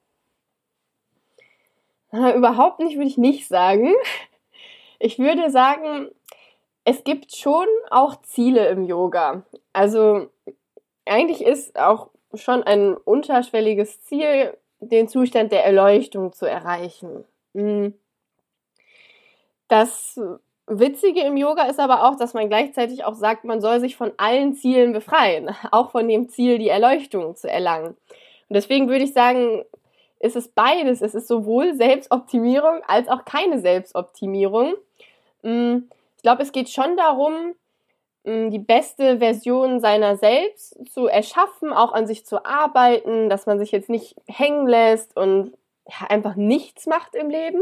Überhaupt 2.11 2.79
nicht, 2.79 2.95
würde 2.95 3.07
ich 3.07 3.17
nicht 3.17 3.47
sagen. 3.47 3.93
Ich 5.03 5.17
würde 5.17 5.49
sagen, 5.49 6.09
es 6.85 7.03
gibt 7.03 7.35
schon 7.35 7.65
auch 7.89 8.21
Ziele 8.21 8.67
im 8.67 8.85
Yoga. 8.85 9.43
Also 9.73 10.27
eigentlich 11.05 11.43
ist 11.43 11.79
auch 11.79 12.09
schon 12.35 12.61
ein 12.63 12.95
unterschwelliges 12.95 14.03
Ziel, 14.03 14.55
den 14.79 15.07
Zustand 15.07 15.51
der 15.51 15.65
Erleuchtung 15.65 16.33
zu 16.33 16.45
erreichen. 16.45 17.25
Hm. 17.55 17.95
Das 19.67 20.19
Witzige 20.67 21.21
im 21.21 21.35
Yoga 21.35 21.63
ist 21.63 21.79
aber 21.79 22.07
auch, 22.07 22.15
dass 22.15 22.35
man 22.35 22.47
gleichzeitig 22.47 23.03
auch 23.03 23.15
sagt, 23.15 23.43
man 23.43 23.59
soll 23.59 23.79
sich 23.79 23.95
von 23.95 24.11
allen 24.17 24.53
Zielen 24.53 24.93
befreien, 24.93 25.49
auch 25.71 25.89
von 25.91 26.07
dem 26.07 26.29
Ziel, 26.29 26.59
die 26.59 26.69
Erleuchtung 26.69 27.35
zu 27.35 27.49
erlangen. 27.49 27.97
Und 28.49 28.53
deswegen 28.53 28.87
würde 28.87 29.03
ich 29.05 29.13
sagen, 29.13 29.65
ist 30.21 30.35
es 30.35 30.47
beides. 30.49 31.01
Es 31.01 31.15
ist 31.15 31.27
sowohl 31.27 31.73
Selbstoptimierung 31.73 32.81
als 32.87 33.07
auch 33.07 33.25
keine 33.25 33.59
Selbstoptimierung. 33.59 34.75
Mm, 35.43 35.89
ich 36.17 36.23
glaube, 36.23 36.43
es 36.43 36.51
geht 36.51 36.69
schon 36.69 36.97
darum, 36.97 37.55
die 38.23 38.59
beste 38.59 39.17
Version 39.17 39.79
seiner 39.79 40.15
selbst 40.15 40.77
zu 40.93 41.07
erschaffen, 41.07 41.73
auch 41.73 41.91
an 41.91 42.05
sich 42.05 42.23
zu 42.23 42.45
arbeiten, 42.45 43.29
dass 43.29 43.47
man 43.47 43.57
sich 43.57 43.71
jetzt 43.71 43.89
nicht 43.89 44.15
hängen 44.27 44.67
lässt 44.67 45.17
und 45.17 45.57
einfach 46.07 46.35
nichts 46.35 46.85
macht 46.85 47.15
im 47.15 47.31
Leben. 47.31 47.61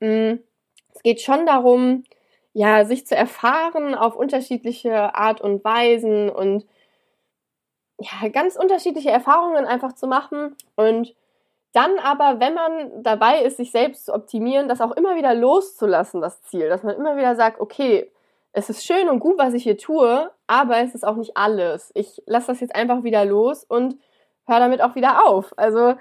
Es 0.00 1.02
geht 1.04 1.20
schon 1.20 1.46
darum, 1.46 2.02
ja, 2.54 2.84
sich 2.84 3.06
zu 3.06 3.14
erfahren 3.14 3.94
auf 3.94 4.16
unterschiedliche 4.16 5.14
Art 5.14 5.40
und 5.40 5.64
Weisen 5.64 6.28
und 6.28 6.66
ja, 8.00 8.28
ganz 8.28 8.56
unterschiedliche 8.56 9.10
Erfahrungen 9.10 9.64
einfach 9.64 9.92
zu 9.92 10.08
machen 10.08 10.56
und 10.74 11.14
dann 11.74 11.98
aber, 11.98 12.40
wenn 12.40 12.54
man 12.54 13.02
dabei 13.02 13.42
ist, 13.42 13.56
sich 13.56 13.70
selbst 13.70 14.06
zu 14.06 14.14
optimieren, 14.14 14.68
das 14.68 14.80
auch 14.80 14.92
immer 14.92 15.16
wieder 15.16 15.34
loszulassen, 15.34 16.20
das 16.20 16.42
Ziel, 16.44 16.68
dass 16.68 16.82
man 16.82 16.96
immer 16.96 17.16
wieder 17.16 17.34
sagt, 17.34 17.60
okay, 17.60 18.10
es 18.52 18.70
ist 18.70 18.86
schön 18.86 19.08
und 19.08 19.18
gut, 19.18 19.36
was 19.36 19.52
ich 19.54 19.64
hier 19.64 19.76
tue, 19.76 20.30
aber 20.46 20.78
es 20.78 20.94
ist 20.94 21.04
auch 21.04 21.16
nicht 21.16 21.36
alles. 21.36 21.90
Ich 21.94 22.22
lasse 22.26 22.46
das 22.46 22.60
jetzt 22.60 22.76
einfach 22.76 23.02
wieder 23.02 23.24
los 23.24 23.64
und 23.64 23.96
höre 24.46 24.60
damit 24.60 24.80
auch 24.80 24.94
wieder 24.94 25.26
auf. 25.26 25.52
Also 25.56 25.94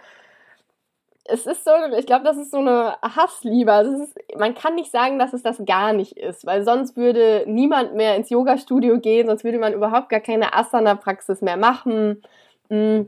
es 1.25 1.47
ist 1.47 1.63
so, 1.63 1.71
ich 1.97 2.05
glaube, 2.05 2.25
das 2.25 2.37
ist 2.37 2.51
so 2.51 2.57
eine 2.57 2.97
Hassliebe. 3.01 3.71
Also 3.71 4.03
ist, 4.03 4.15
man 4.37 4.53
kann 4.53 4.75
nicht 4.75 4.91
sagen, 4.91 5.17
dass 5.17 5.33
es 5.33 5.41
das 5.41 5.63
gar 5.65 5.93
nicht 5.93 6.17
ist, 6.17 6.45
weil 6.45 6.63
sonst 6.63 6.95
würde 6.95 7.45
niemand 7.47 7.95
mehr 7.95 8.15
ins 8.15 8.29
Yoga-Studio 8.29 8.99
gehen, 8.99 9.27
sonst 9.27 9.43
würde 9.43 9.57
man 9.57 9.73
überhaupt 9.73 10.09
gar 10.09 10.19
keine 10.19 10.53
Asana-Praxis 10.53 11.41
mehr 11.41 11.57
machen. 11.57 12.21
Hm. 12.69 13.07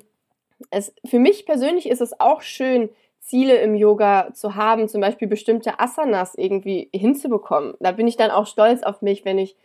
Es, 0.69 0.93
für 1.05 1.19
mich 1.19 1.45
persönlich 1.45 1.89
ist 1.89 2.01
es 2.01 2.19
auch 2.19 2.41
schön, 2.41 2.89
Ziele 3.19 3.55
im 3.57 3.74
Yoga 3.74 4.33
zu 4.33 4.55
haben, 4.55 4.88
zum 4.88 5.01
Beispiel 5.01 5.27
bestimmte 5.27 5.79
Asanas 5.79 6.35
irgendwie 6.35 6.89
hinzubekommen. 6.93 7.74
Da 7.79 7.91
bin 7.91 8.07
ich 8.07 8.17
dann 8.17 8.29
auch 8.29 8.45
stolz 8.45 8.83
auf 8.83 9.01
mich, 9.01 9.25
wenn 9.25 9.39
ich 9.39 9.55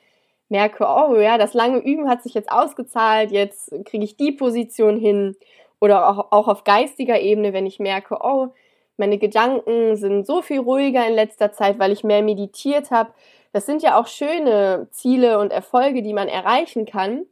merke, 0.48 0.84
oh 0.84 1.14
ja, 1.16 1.36
das 1.36 1.52
lange 1.52 1.78
Üben 1.78 2.08
hat 2.08 2.22
sich 2.22 2.32
jetzt 2.32 2.50
ausgezahlt, 2.50 3.30
jetzt 3.30 3.70
kriege 3.84 4.04
ich 4.04 4.16
die 4.16 4.32
Position 4.32 4.96
hin. 4.96 5.36
Oder 5.78 6.08
auch, 6.08 6.32
auch 6.32 6.48
auf 6.48 6.64
geistiger 6.64 7.20
Ebene, 7.20 7.52
wenn 7.52 7.66
ich 7.66 7.78
merke, 7.78 8.18
oh, 8.20 8.48
meine 8.96 9.18
Gedanken 9.18 9.96
sind 9.96 10.26
so 10.26 10.42
viel 10.42 10.60
ruhiger 10.60 11.06
in 11.06 11.14
letzter 11.14 11.52
Zeit, 11.52 11.78
weil 11.78 11.92
ich 11.92 12.04
mehr 12.04 12.22
meditiert 12.22 12.90
habe. 12.90 13.12
Das 13.52 13.66
sind 13.66 13.82
ja 13.82 13.98
auch 13.98 14.06
schöne 14.06 14.88
Ziele 14.90 15.38
und 15.38 15.52
Erfolge, 15.52 16.02
die 16.02 16.12
man 16.12 16.28
erreichen 16.28 16.84
kann. 16.84 17.24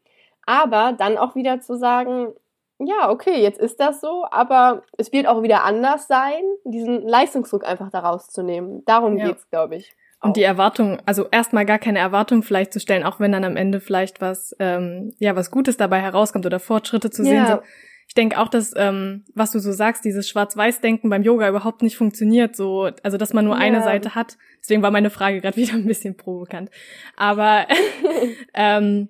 Aber 0.47 0.95
dann 0.97 1.19
auch 1.19 1.35
wieder 1.35 1.61
zu 1.61 1.77
sagen, 1.77 2.33
ja, 2.79 3.11
okay, 3.11 3.43
jetzt 3.43 3.59
ist 3.59 3.81
das 3.81 4.01
so, 4.01 4.25
aber 4.31 4.83
es 4.97 5.13
wird 5.13 5.27
auch 5.27 5.43
wieder 5.43 5.65
anders 5.65 6.07
sein, 6.07 6.43
diesen 6.65 7.03
Leistungsdruck 7.03 7.67
einfach 7.67 7.91
daraus 7.91 8.29
zu 8.29 8.43
nehmen. 8.43 8.85
Darum 8.85 9.17
ja. 9.17 9.29
geht's, 9.29 9.49
glaube 9.51 9.77
ich. 9.77 9.97
Und 10.21 10.37
die 10.37 10.43
Erwartung, 10.43 10.99
also 11.07 11.27
erstmal 11.31 11.65
gar 11.65 11.79
keine 11.79 12.01
Erwartung 12.01 12.43
vielleicht 12.43 12.73
zu 12.73 12.81
stellen, 12.81 13.05
auch 13.05 13.21
wenn 13.21 13.31
dann 13.31 13.45
am 13.45 13.57
Ende 13.57 13.81
vielleicht 13.81 14.21
was, 14.21 14.55
ähm, 14.59 15.13
ja, 15.19 15.37
was 15.37 15.51
Gutes 15.51 15.77
dabei 15.77 16.01
herauskommt 16.01 16.45
oder 16.45 16.59
Fortschritte 16.59 17.11
zu 17.11 17.23
sehen. 17.23 17.47
So, 17.47 17.61
ich 18.09 18.15
denke 18.15 18.39
auch, 18.39 18.49
dass, 18.49 18.73
ähm, 18.77 19.25
was 19.35 19.53
du 19.53 19.61
so 19.61 19.71
sagst, 19.71 20.05
dieses 20.05 20.29
Schwarz-Weiß-Denken 20.29 21.11
beim 21.11 21.23
Yoga 21.23 21.49
überhaupt 21.49 21.83
nicht 21.83 21.97
funktioniert. 21.97 22.57
So, 22.57 22.91
also 23.03 23.17
dass 23.17 23.35
man 23.35 23.45
nur 23.45 23.55
ja. 23.55 23.61
eine 23.61 23.83
Seite 23.83 24.15
hat. 24.15 24.39
Deswegen 24.61 24.83
war 24.83 24.91
meine 24.91 25.11
Frage 25.11 25.41
gerade 25.41 25.57
wieder 25.59 25.75
ein 25.75 25.87
bisschen 25.87 26.17
provokant. 26.17 26.71
Aber 27.17 27.67
ähm, 28.55 29.09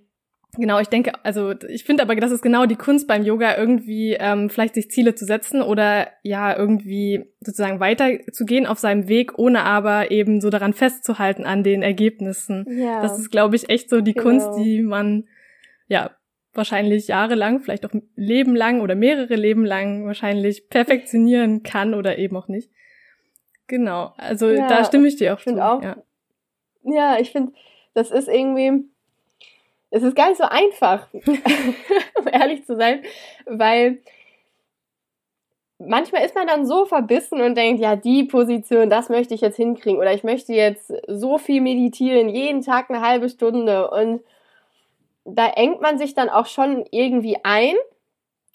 Genau, 0.57 0.81
ich 0.81 0.89
denke, 0.89 1.13
also 1.25 1.53
ich 1.69 1.85
finde 1.85 2.03
aber, 2.03 2.17
das 2.17 2.33
ist 2.33 2.41
genau 2.41 2.65
die 2.65 2.77
Kunst 2.77 3.07
beim 3.07 3.23
Yoga, 3.23 3.57
irgendwie 3.57 4.15
ähm, 4.19 4.49
vielleicht 4.49 4.75
sich 4.75 4.91
Ziele 4.91 5.15
zu 5.15 5.27
setzen 5.27 5.61
oder 5.61 6.09
ja, 6.23 6.57
irgendwie 6.57 7.27
sozusagen 7.41 7.81
weiterzugehen 7.81 8.67
auf 8.67 8.79
seinem 8.79 9.09
Weg, 9.09 9.39
ohne 9.39 9.63
aber 9.63 10.11
eben 10.11 10.41
so 10.41 10.49
daran 10.49 10.73
festzuhalten 10.73 11.45
an 11.45 11.63
den 11.63 11.83
Ergebnissen. 11.83 12.65
Ja. 12.71 13.03
Das 13.03 13.19
ist, 13.19 13.31
glaube 13.31 13.57
ich, 13.57 13.69
echt 13.69 13.91
so 13.91 14.01
die 14.01 14.15
genau. 14.15 14.25
Kunst, 14.25 14.49
die 14.59 14.81
man 14.81 15.29
ja 15.87 16.11
wahrscheinlich 16.55 17.09
jahrelang, 17.09 17.61
vielleicht 17.61 17.85
auch 17.85 17.93
Leben 18.17 18.57
lang 18.57 18.81
oder 18.81 18.95
mehrere 18.95 19.37
Leben 19.37 19.67
lang 19.67 20.07
wahrscheinlich 20.07 20.71
perfektionieren 20.71 21.63
kann 21.63 21.95
oder 21.95 22.19
eben 22.19 22.37
auch 22.37 22.49
nicht. 22.49 22.71
Genau, 23.67 24.15
also 24.17 24.49
ja, 24.49 24.67
da 24.67 24.85
stimme 24.85 25.09
ich 25.09 25.17
dir 25.17 25.35
auch 25.35 25.41
zu. 25.41 25.63
Auch, 25.63 25.83
ja. 25.83 26.03
ja, 26.85 27.19
ich 27.21 27.33
finde, 27.33 27.53
das 27.93 28.11
ist 28.11 28.29
irgendwie 28.29 28.89
es 29.91 30.03
ist 30.03 30.17
gar 30.17 30.29
nicht 30.29 30.39
so 30.39 30.45
einfach, 30.45 31.07
um 31.13 32.27
ehrlich 32.31 32.65
zu 32.65 32.77
sein, 32.77 33.03
weil 33.47 33.99
manchmal 35.79 36.25
ist 36.25 36.35
man 36.35 36.47
dann 36.47 36.67
so 36.67 36.85
verbissen 36.85 37.41
und 37.41 37.57
denkt, 37.57 37.81
ja, 37.81 37.97
die 37.97 38.25
Position, 38.25 38.91
das 38.91 39.09
möchte 39.09 39.35
ich 39.35 39.41
jetzt 39.41 39.57
hinkriegen 39.57 39.99
oder 39.99 40.13
ich 40.13 40.25
möchte 40.25 40.53
jetzt 40.53 40.93
so 41.07 41.39
viel 41.39 41.61
meditieren, 41.61 42.29
jeden 42.29 42.63
Tag 42.63 42.91
eine 42.91 43.01
halbe 43.01 43.29
Stunde 43.29 43.91
und 43.91 44.21
da 45.25 45.47
engt 45.47 45.81
man 45.81 45.99
sich 45.99 46.15
dann 46.15 46.31
auch 46.31 46.47
schon 46.47 46.85
irgendwie 46.91 47.37
ein. 47.45 47.75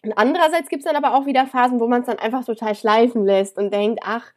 Und 0.03 0.13
andererseits 0.13 0.69
gibt 0.69 0.81
es 0.83 0.91
dann 0.91 1.01
aber 1.01 1.15
auch 1.15 1.25
wieder 1.25 1.45
Phasen, 1.45 1.79
wo 1.79 1.87
man 1.87 2.01
es 2.01 2.07
dann 2.07 2.19
einfach 2.19 2.43
total 2.43 2.75
schleifen 2.75 3.25
lässt 3.25 3.57
und 3.57 3.71
denkt, 3.71 4.01
ach, 4.03 4.33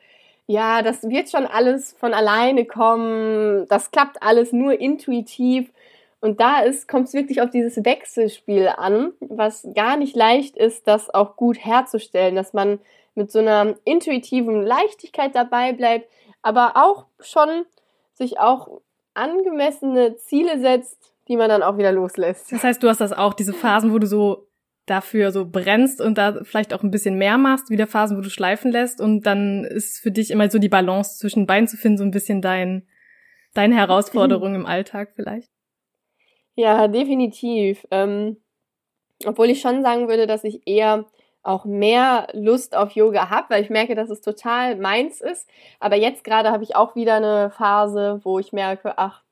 ja, 0.46 0.82
das 0.82 1.08
wird 1.08 1.28
schon 1.28 1.46
alles 1.46 1.92
von 1.98 2.14
alleine 2.14 2.66
kommen, 2.66 3.66
das 3.68 3.90
klappt 3.90 4.22
alles 4.22 4.52
nur 4.52 4.78
intuitiv. 4.78 5.72
Und 6.20 6.40
da 6.40 6.62
kommt 6.88 7.08
es 7.08 7.14
wirklich 7.14 7.42
auf 7.42 7.50
dieses 7.50 7.84
Wechselspiel 7.84 8.68
an, 8.68 9.12
was 9.20 9.68
gar 9.74 9.96
nicht 9.96 10.16
leicht 10.16 10.56
ist, 10.56 10.86
das 10.86 11.12
auch 11.12 11.36
gut 11.36 11.58
herzustellen, 11.64 12.34
dass 12.34 12.52
man 12.52 12.80
mit 13.14 13.30
so 13.30 13.38
einer 13.38 13.76
intuitiven 13.84 14.62
Leichtigkeit 14.62 15.34
dabei 15.34 15.72
bleibt, 15.72 16.08
aber 16.42 16.72
auch 16.76 17.06
schon 17.20 17.64
sich 18.14 18.38
auch 18.38 18.80
angemessene 19.14 20.16
Ziele 20.16 20.58
setzt, 20.58 21.12
die 21.28 21.36
man 21.36 21.48
dann 21.48 21.62
auch 21.62 21.78
wieder 21.78 21.92
loslässt. 21.92 22.52
Das 22.52 22.62
heißt, 22.62 22.82
du 22.82 22.88
hast 22.88 23.00
das 23.00 23.12
auch, 23.12 23.34
diese 23.34 23.52
Phasen, 23.52 23.92
wo 23.92 23.98
du 23.98 24.06
so 24.06 24.46
dafür 24.86 25.32
so 25.32 25.44
brennst 25.44 26.00
und 26.00 26.16
da 26.16 26.44
vielleicht 26.44 26.72
auch 26.72 26.82
ein 26.82 26.92
bisschen 26.92 27.18
mehr 27.18 27.38
machst, 27.38 27.70
wieder 27.70 27.86
Phasen, 27.86 28.16
wo 28.16 28.20
du 28.20 28.30
schleifen 28.30 28.70
lässt 28.70 29.00
und 29.00 29.26
dann 29.26 29.64
ist 29.64 29.98
für 30.00 30.12
dich 30.12 30.30
immer 30.30 30.48
so 30.48 30.58
die 30.58 30.68
Balance 30.68 31.18
zwischen 31.18 31.46
beiden 31.46 31.66
zu 31.66 31.76
finden, 31.76 31.98
so 31.98 32.04
ein 32.04 32.12
bisschen 32.12 32.40
dein, 32.40 32.86
deine 33.54 33.74
Herausforderung 33.74 34.54
im 34.54 34.66
Alltag 34.66 35.12
vielleicht. 35.16 35.50
Ja, 36.56 36.88
definitiv. 36.88 37.86
Ähm, 37.90 38.38
obwohl 39.26 39.50
ich 39.50 39.60
schon 39.60 39.82
sagen 39.82 40.08
würde, 40.08 40.26
dass 40.26 40.44
ich 40.44 40.66
eher 40.66 41.04
auch 41.42 41.64
mehr 41.64 42.28
Lust 42.32 42.76
auf 42.76 42.92
Yoga 42.92 43.30
habe, 43.30 43.50
weil 43.50 43.62
ich 43.62 43.70
merke, 43.70 43.94
dass 43.94 44.10
es 44.10 44.20
total 44.20 44.76
meins 44.76 45.20
ist. 45.20 45.48
Aber 45.80 45.96
jetzt 45.96 46.24
gerade 46.24 46.50
habe 46.50 46.64
ich 46.64 46.74
auch 46.74 46.96
wieder 46.96 47.14
eine 47.14 47.50
Phase, 47.50 48.20
wo 48.24 48.38
ich 48.38 48.52
merke, 48.52 48.98
ach, 48.98 49.22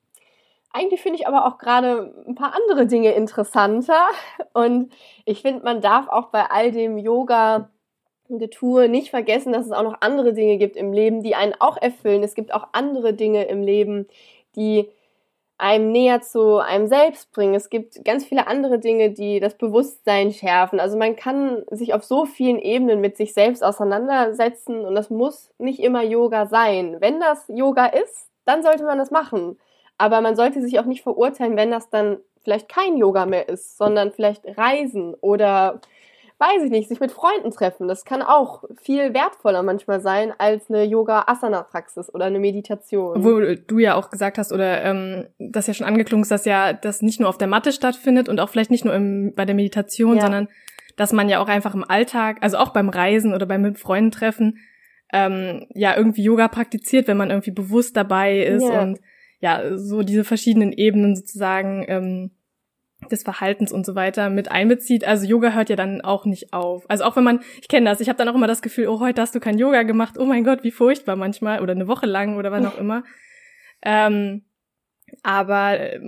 eigentlich 0.71 1.01
finde 1.01 1.19
ich 1.19 1.27
aber 1.27 1.45
auch 1.47 1.57
gerade 1.57 2.13
ein 2.27 2.35
paar 2.35 2.53
andere 2.55 2.85
Dinge 2.87 3.11
interessanter. 3.13 4.07
Und 4.53 4.93
ich 5.25 5.41
finde, 5.41 5.63
man 5.63 5.81
darf 5.81 6.07
auch 6.09 6.27
bei 6.27 6.45
all 6.49 6.71
dem 6.71 6.97
Yoga 6.97 7.69
Getue 8.29 8.89
nicht 8.89 9.11
vergessen, 9.11 9.53
dass 9.53 9.65
es 9.65 9.71
auch 9.71 9.83
noch 9.83 9.97
andere 10.01 10.33
Dinge 10.33 10.57
gibt 10.57 10.75
im 10.77 10.93
Leben, 10.93 11.21
die 11.21 11.35
einen 11.35 11.53
auch 11.59 11.77
erfüllen. 11.77 12.23
Es 12.23 12.33
gibt 12.35 12.53
auch 12.53 12.69
andere 12.71 13.13
Dinge 13.13 13.43
im 13.45 13.61
Leben, 13.61 14.07
die 14.55 14.89
einem 15.57 15.91
näher 15.91 16.21
zu 16.21 16.57
einem 16.57 16.87
selbst 16.87 17.31
bringen. 17.31 17.55
Es 17.55 17.69
gibt 17.69 18.03
ganz 18.03 18.25
viele 18.25 18.47
andere 18.47 18.79
Dinge, 18.79 19.11
die 19.11 19.39
das 19.39 19.57
Bewusstsein 19.57 20.31
schärfen. 20.31 20.79
Also 20.79 20.97
man 20.97 21.15
kann 21.15 21.63
sich 21.71 21.93
auf 21.93 22.03
so 22.03 22.25
vielen 22.25 22.59
Ebenen 22.59 22.99
mit 22.99 23.15
sich 23.15 23.33
selbst 23.33 23.63
auseinandersetzen 23.63 24.83
und 24.83 24.95
das 24.95 25.09
muss 25.09 25.51
nicht 25.57 25.79
immer 25.79 26.03
Yoga 26.03 26.45
sein. 26.47 26.97
Wenn 26.99 27.19
das 27.19 27.45
Yoga 27.47 27.85
ist, 27.85 28.29
dann 28.43 28.63
sollte 28.63 28.83
man 28.83 28.97
das 28.97 29.11
machen. 29.11 29.57
Aber 29.97 30.19
man 30.19 30.35
sollte 30.35 30.61
sich 30.61 30.77
auch 30.79 30.85
nicht 30.85 31.03
verurteilen, 31.03 31.55
wenn 31.55 31.71
das 31.71 31.89
dann 31.89 32.17
vielleicht 32.43 32.67
kein 32.67 32.97
Yoga 32.97 33.25
mehr 33.25 33.47
ist, 33.47 33.77
sondern 33.77 34.11
vielleicht 34.11 34.57
Reisen 34.57 35.15
oder 35.15 35.79
weiß 36.37 36.63
ich 36.63 36.71
nicht, 36.71 36.89
sich 36.89 36.99
mit 36.99 37.11
Freunden 37.11 37.51
treffen. 37.51 37.87
Das 37.87 38.03
kann 38.03 38.21
auch 38.21 38.63
viel 38.81 39.13
wertvoller 39.13 39.63
manchmal 39.63 40.01
sein 40.01 40.33
als 40.37 40.69
eine 40.69 40.83
Yoga-Asana-Praxis 40.83 42.13
oder 42.13 42.25
eine 42.25 42.39
Meditation. 42.39 43.23
Wo 43.23 43.39
du 43.39 43.79
ja 43.79 43.95
auch 43.95 44.09
gesagt 44.09 44.37
hast, 44.37 44.51
oder 44.51 44.83
ähm, 44.83 45.27
das 45.39 45.67
ja 45.67 45.73
schon 45.73 45.87
angeklungen 45.87 46.23
ist, 46.23 46.31
dass 46.31 46.45
ja 46.45 46.73
das 46.73 47.01
nicht 47.01 47.19
nur 47.19 47.29
auf 47.29 47.37
der 47.37 47.47
Matte 47.47 47.71
stattfindet 47.71 48.27
und 48.27 48.39
auch 48.39 48.49
vielleicht 48.49 48.71
nicht 48.71 48.83
nur 48.83 48.93
im, 48.93 49.33
bei 49.35 49.45
der 49.45 49.55
Meditation, 49.55 50.17
ja. 50.17 50.21
sondern 50.23 50.49
dass 50.97 51.13
man 51.13 51.29
ja 51.29 51.39
auch 51.39 51.47
einfach 51.47 51.73
im 51.73 51.83
Alltag, 51.83 52.37
also 52.41 52.57
auch 52.57 52.69
beim 52.69 52.89
Reisen 52.89 53.33
oder 53.33 53.45
beim 53.45 53.61
mit 53.61 53.79
Freunden 53.79 54.11
treffen, 54.11 54.59
ähm, 55.13 55.67
ja 55.73 55.95
irgendwie 55.95 56.23
Yoga 56.23 56.47
praktiziert, 56.47 57.07
wenn 57.07 57.17
man 57.17 57.29
irgendwie 57.29 57.51
bewusst 57.51 57.95
dabei 57.95 58.39
ist 58.39 58.63
ja. 58.63 58.81
und 58.81 58.99
ja, 59.39 59.77
so 59.77 60.01
diese 60.01 60.23
verschiedenen 60.23 60.71
Ebenen 60.71 61.15
sozusagen 61.15 61.85
ähm, 61.87 62.31
des 63.07 63.23
Verhaltens 63.23 63.71
und 63.71 63.85
so 63.85 63.95
weiter 63.95 64.29
mit 64.29 64.51
einbezieht. 64.51 65.05
Also 65.05 65.25
Yoga 65.25 65.51
hört 65.51 65.69
ja 65.69 65.75
dann 65.75 66.01
auch 66.01 66.25
nicht 66.25 66.53
auf. 66.53 66.85
Also 66.89 67.03
auch 67.03 67.15
wenn 67.15 67.23
man, 67.23 67.41
ich 67.61 67.67
kenne 67.67 67.89
das, 67.89 67.99
ich 67.99 68.09
habe 68.09 68.17
dann 68.17 68.29
auch 68.29 68.35
immer 68.35 68.47
das 68.47 68.61
Gefühl, 68.61 68.87
oh, 68.87 68.99
heute 68.99 69.21
hast 69.21 69.35
du 69.35 69.39
kein 69.39 69.57
Yoga 69.57 69.83
gemacht, 69.83 70.15
oh 70.17 70.25
mein 70.25 70.43
Gott, 70.43 70.63
wie 70.63 70.71
furchtbar 70.71 71.15
manchmal 71.15 71.61
oder 71.61 71.73
eine 71.73 71.87
Woche 71.87 72.05
lang 72.05 72.37
oder 72.37 72.51
wann 72.51 72.65
auch 72.65 72.77
immer. 72.77 73.03
Ähm, 73.81 74.43
aber 75.23 75.79
äh, 75.79 75.99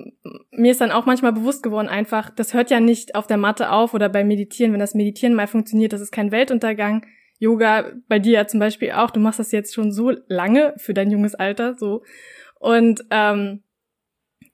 mir 0.51 0.71
ist 0.71 0.81
dann 0.81 0.91
auch 0.91 1.05
manchmal 1.05 1.33
bewusst 1.33 1.63
geworden, 1.63 1.87
einfach, 1.87 2.29
das 2.29 2.53
hört 2.53 2.71
ja 2.71 2.79
nicht 2.79 3.15
auf 3.15 3.27
der 3.27 3.37
Matte 3.37 3.71
auf 3.71 3.93
oder 3.93 4.09
beim 4.09 4.27
Meditieren, 4.27 4.73
wenn 4.73 4.79
das 4.79 4.95
Meditieren 4.95 5.35
mal 5.35 5.47
funktioniert, 5.47 5.93
das 5.93 6.01
ist 6.01 6.11
kein 6.11 6.31
Weltuntergang. 6.31 7.05
Yoga, 7.39 7.91
bei 8.07 8.19
dir 8.19 8.33
ja 8.33 8.47
zum 8.47 8.59
Beispiel 8.59 8.91
auch, 8.91 9.11
du 9.11 9.19
machst 9.19 9.39
das 9.39 9.51
jetzt 9.51 9.73
schon 9.73 9.91
so 9.91 10.11
lange 10.27 10.73
für 10.77 10.93
dein 10.93 11.11
junges 11.11 11.35
Alter, 11.35 11.75
so. 11.77 12.03
Und 12.59 13.05
ähm, 13.11 13.63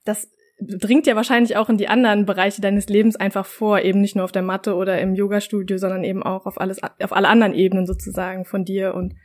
das 0.04 0.33
dringt 0.60 1.08
ja 1.08 1.16
wahrscheinlich 1.16 1.58
auch 1.58 1.70
in 1.70 1.78
die 1.78 1.88
anderen 1.88 2.26
Bereiche 2.26 2.62
deines 2.62 2.88
Lebens 2.88 3.16
einfach 3.16 3.46
vor, 3.46 3.80
eben 3.80 4.02
nicht 4.02 4.16
nur 4.16 4.26
auf 4.26 4.32
der 4.32 4.42
Matte 4.42 4.76
oder 4.76 5.00
im 5.00 5.16
Yoga-Studio, 5.16 5.78
sondern 5.78 6.04
eben 6.04 6.24
auch 6.24 6.46
auf 6.46 6.60
alles, 6.60 6.82
auf 6.84 7.12
alle 7.12 7.28
anderen 7.28 7.54
Ebenen 7.54 7.86
sozusagen 7.86 8.46
von 8.46 8.66
dir 8.66 8.94
und 8.94 9.16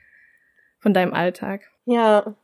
von 0.79 0.95
deinem 0.95 1.13
Alltag. 1.13 1.63
Ja, 1.85 2.35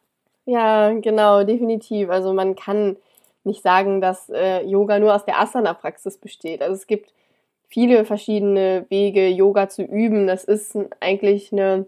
ja, 0.47 0.93
genau, 0.93 1.45
definitiv. 1.45 2.11
Also 2.11 2.33
man 2.33 2.55
kann 2.57 2.97
nicht 3.45 3.63
sagen, 3.63 4.01
dass 4.01 4.29
äh, 4.31 4.63
Yoga 4.65 4.99
nur 4.99 5.15
aus 5.15 5.25
der 5.25 5.41
Asana-Praxis 5.41 6.19
besteht. 6.19 6.63
Also 6.63 6.75
es 6.75 6.87
gibt 6.87 7.13
viele 7.69 8.05
verschiedene 8.05 8.87
Wege, 8.89 9.29
Yoga 9.29 9.69
zu 9.69 9.83
üben. 9.83 10.27
Das 10.27 10.45
ist 10.45 10.77
eigentlich 11.01 11.53
eine, 11.53 11.87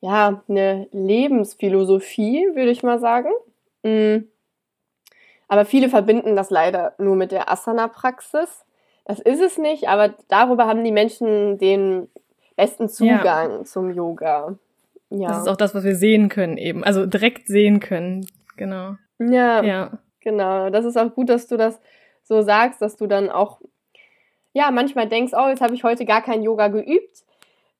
ja, 0.00 0.42
eine 0.48 0.88
Lebensphilosophie, 0.92 2.48
würde 2.54 2.70
ich 2.70 2.82
mal 2.82 2.98
sagen. 2.98 3.30
Mhm. 3.82 4.28
Aber 5.50 5.64
viele 5.64 5.88
verbinden 5.88 6.36
das 6.36 6.50
leider 6.50 6.94
nur 6.98 7.16
mit 7.16 7.32
der 7.32 7.50
Asana-Praxis. 7.50 8.64
Das 9.04 9.18
ist 9.18 9.40
es 9.40 9.58
nicht, 9.58 9.88
aber 9.88 10.14
darüber 10.28 10.68
haben 10.68 10.84
die 10.84 10.92
Menschen 10.92 11.58
den 11.58 12.08
besten 12.54 12.88
Zugang 12.88 13.50
ja. 13.50 13.64
zum 13.64 13.92
Yoga. 13.92 14.56
Ja. 15.10 15.26
Das 15.26 15.38
ist 15.38 15.48
auch 15.48 15.56
das, 15.56 15.74
was 15.74 15.82
wir 15.82 15.96
sehen 15.96 16.28
können 16.28 16.56
eben. 16.56 16.84
Also 16.84 17.04
direkt 17.04 17.48
sehen 17.48 17.80
können. 17.80 18.24
Genau. 18.56 18.94
Ja. 19.18 19.60
Ja. 19.64 19.98
Genau. 20.20 20.70
Das 20.70 20.84
ist 20.84 20.96
auch 20.96 21.12
gut, 21.12 21.28
dass 21.28 21.48
du 21.48 21.56
das 21.56 21.80
so 22.22 22.42
sagst, 22.42 22.80
dass 22.80 22.96
du 22.96 23.08
dann 23.08 23.28
auch, 23.28 23.60
ja, 24.52 24.70
manchmal 24.70 25.08
denkst, 25.08 25.32
oh, 25.36 25.48
jetzt 25.48 25.62
habe 25.62 25.74
ich 25.74 25.82
heute 25.82 26.04
gar 26.04 26.22
kein 26.22 26.44
Yoga 26.44 26.68
geübt 26.68 27.24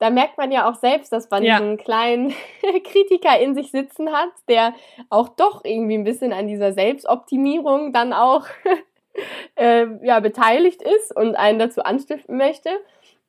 da 0.01 0.11
merkt 0.11 0.39
man 0.39 0.51
ja 0.51 0.69
auch 0.69 0.75
selbst, 0.75 1.13
dass 1.13 1.31
man 1.31 1.45
ja. 1.45 1.59
diesen 1.59 1.77
kleinen 1.77 2.35
Kritiker 2.85 3.39
in 3.39 3.55
sich 3.55 3.71
sitzen 3.71 4.13
hat, 4.13 4.31
der 4.49 4.75
auch 5.09 5.29
doch 5.29 5.65
irgendwie 5.65 5.95
ein 5.97 6.05
bisschen 6.05 6.33
an 6.33 6.49
dieser 6.49 6.73
Selbstoptimierung 6.73 7.93
dann 7.93 8.13
auch 8.13 8.47
äh, 9.57 9.87
ja, 10.03 10.21
beteiligt 10.21 10.83
ist 10.83 11.15
und 11.15 11.37
einen 11.37 11.59
dazu 11.59 11.83
anstiften 11.83 12.37
möchte. 12.37 12.71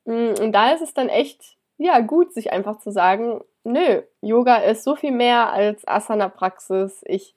Mm, 0.04 0.32
und 0.40 0.52
da 0.52 0.72
ist 0.72 0.82
es 0.82 0.94
dann 0.94 1.08
echt 1.08 1.56
ja 1.82 2.00
gut, 2.00 2.32
sich 2.32 2.52
einfach 2.52 2.78
zu 2.78 2.90
sagen, 2.90 3.42
nö, 3.64 4.02
Yoga 4.20 4.56
ist 4.56 4.84
so 4.84 4.96
viel 4.96 5.12
mehr 5.12 5.52
als 5.52 5.86
Asana-Praxis. 5.86 7.02
Ich 7.06 7.34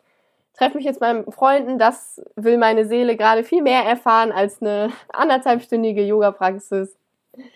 treffe 0.53 0.77
mich 0.77 0.85
jetzt 0.85 1.01
mit 1.01 1.09
meinen 1.09 1.31
Freunden, 1.31 1.77
das 1.77 2.21
will 2.35 2.57
meine 2.57 2.85
Seele 2.85 3.17
gerade 3.17 3.43
viel 3.43 3.61
mehr 3.61 3.83
erfahren 3.83 4.31
als 4.31 4.61
eine 4.61 4.91
anderthalbstündige 5.11 6.03
Yoga-Praxis. 6.03 6.95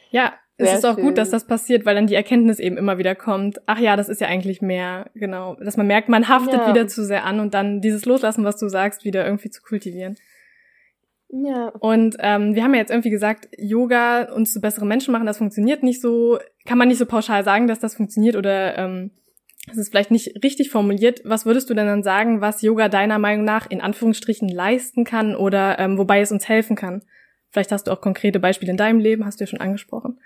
Ja, 0.09 0.33
es 0.59 0.73
ist 0.79 0.85
auch 0.85 0.95
schön. 0.95 1.05
gut, 1.05 1.17
dass 1.17 1.29
das 1.29 1.45
passiert, 1.45 1.85
weil 1.85 1.95
dann 1.95 2.07
die 2.07 2.15
Erkenntnis 2.15 2.59
eben 2.59 2.77
immer 2.77 2.97
wieder 2.97 3.15
kommt. 3.15 3.61
Ach 3.65 3.79
ja, 3.79 3.95
das 3.95 4.09
ist 4.09 4.19
ja 4.19 4.27
eigentlich 4.27 4.61
mehr, 4.61 5.09
genau. 5.13 5.55
Dass 5.55 5.77
man 5.77 5.87
merkt, 5.87 6.09
man 6.09 6.27
haftet 6.27 6.59
ja. 6.59 6.69
wieder 6.69 6.87
zu 6.87 7.05
sehr 7.05 7.25
an 7.25 7.39
und 7.39 7.53
dann 7.53 7.81
dieses 7.81 8.05
Loslassen, 8.05 8.43
was 8.43 8.57
du 8.57 8.67
sagst, 8.67 9.05
wieder 9.05 9.25
irgendwie 9.25 9.49
zu 9.49 9.61
kultivieren. 9.61 10.15
Ja. 11.29 11.69
Und 11.79 12.17
ähm, 12.19 12.55
wir 12.55 12.63
haben 12.63 12.73
ja 12.73 12.79
jetzt 12.79 12.89
irgendwie 12.89 13.11
gesagt, 13.11 13.47
Yoga 13.57 14.33
uns 14.33 14.51
zu 14.51 14.61
besseren 14.61 14.87
Menschen 14.87 15.11
machen, 15.11 15.27
das 15.27 15.37
funktioniert 15.37 15.83
nicht 15.83 16.01
so, 16.01 16.39
kann 16.65 16.77
man 16.77 16.87
nicht 16.87 16.97
so 16.97 17.05
pauschal 17.05 17.43
sagen, 17.43 17.67
dass 17.67 17.79
das 17.79 17.95
funktioniert 17.95 18.35
oder 18.35 18.77
ähm, 18.77 19.11
das 19.67 19.77
ist 19.77 19.89
vielleicht 19.89 20.09
nicht 20.09 20.43
richtig 20.43 20.71
formuliert. 20.71 21.21
Was 21.25 21.45
würdest 21.45 21.69
du 21.69 21.75
denn 21.75 21.85
dann 21.85 22.01
sagen, 22.01 22.41
was 22.41 22.63
Yoga 22.63 22.89
deiner 22.89 23.19
Meinung 23.19 23.45
nach 23.45 23.69
in 23.69 23.81
Anführungsstrichen 23.81 24.49
leisten 24.49 25.03
kann 25.03 25.35
oder 25.35 25.77
ähm, 25.77 25.97
wobei 25.99 26.21
es 26.21 26.31
uns 26.31 26.49
helfen 26.49 26.75
kann? 26.75 27.03
Vielleicht 27.51 27.71
hast 27.71 27.85
du 27.85 27.91
auch 27.91 28.01
konkrete 28.01 28.39
Beispiele 28.39 28.71
in 28.71 28.77
deinem 28.77 28.99
Leben, 28.99 29.25
hast 29.25 29.39
du 29.39 29.43
ja 29.43 29.47
schon 29.47 29.61
angesprochen. 29.61 30.19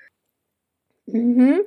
Mhm. 1.06 1.62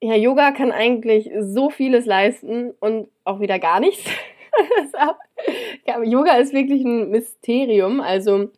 Ja, 0.00 0.14
Yoga 0.14 0.52
kann 0.52 0.72
eigentlich 0.72 1.30
so 1.40 1.70
vieles 1.70 2.06
leisten 2.06 2.72
und 2.80 3.08
auch 3.24 3.40
wieder 3.40 3.58
gar 3.58 3.80
nichts. 3.80 4.04
Yoga 6.04 6.36
ist 6.36 6.52
wirklich 6.52 6.84
ein 6.84 7.10
Mysterium. 7.10 8.00
Also 8.00 8.50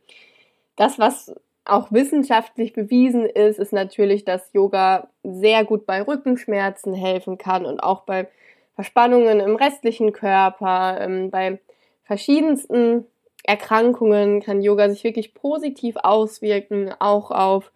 das, 0.77 0.99
was 0.99 1.35
auch 1.65 1.93
wissenschaftlich 1.93 2.73
bewiesen 2.73 3.27
ist, 3.27 3.59
ist 3.59 3.73
natürlich, 3.73 4.25
dass 4.25 4.53
Yoga 4.53 5.09
sehr 5.23 5.65
gut 5.65 5.87
bei 5.87 6.03
Rückenschmerzen 6.03 6.95
helfen 6.95 7.39
kann 7.39 7.67
und 7.67 7.81
auch 7.81 8.03
bei 8.03 8.29
Verspannungen 8.75 9.41
im 9.41 9.57
restlichen 9.57 10.13
Körper, 10.13 10.99
ähm, 11.01 11.31
bei 11.31 11.61
verschiedensten 12.05 13.07
Erkrankungen 13.45 14.41
kann 14.41 14.63
Yoga 14.63 14.89
sich 14.89 15.05
wirklich 15.05 15.35
positiv 15.35 15.97
auswirken, 15.97 16.93
auch 16.99 17.31
auf 17.31 17.71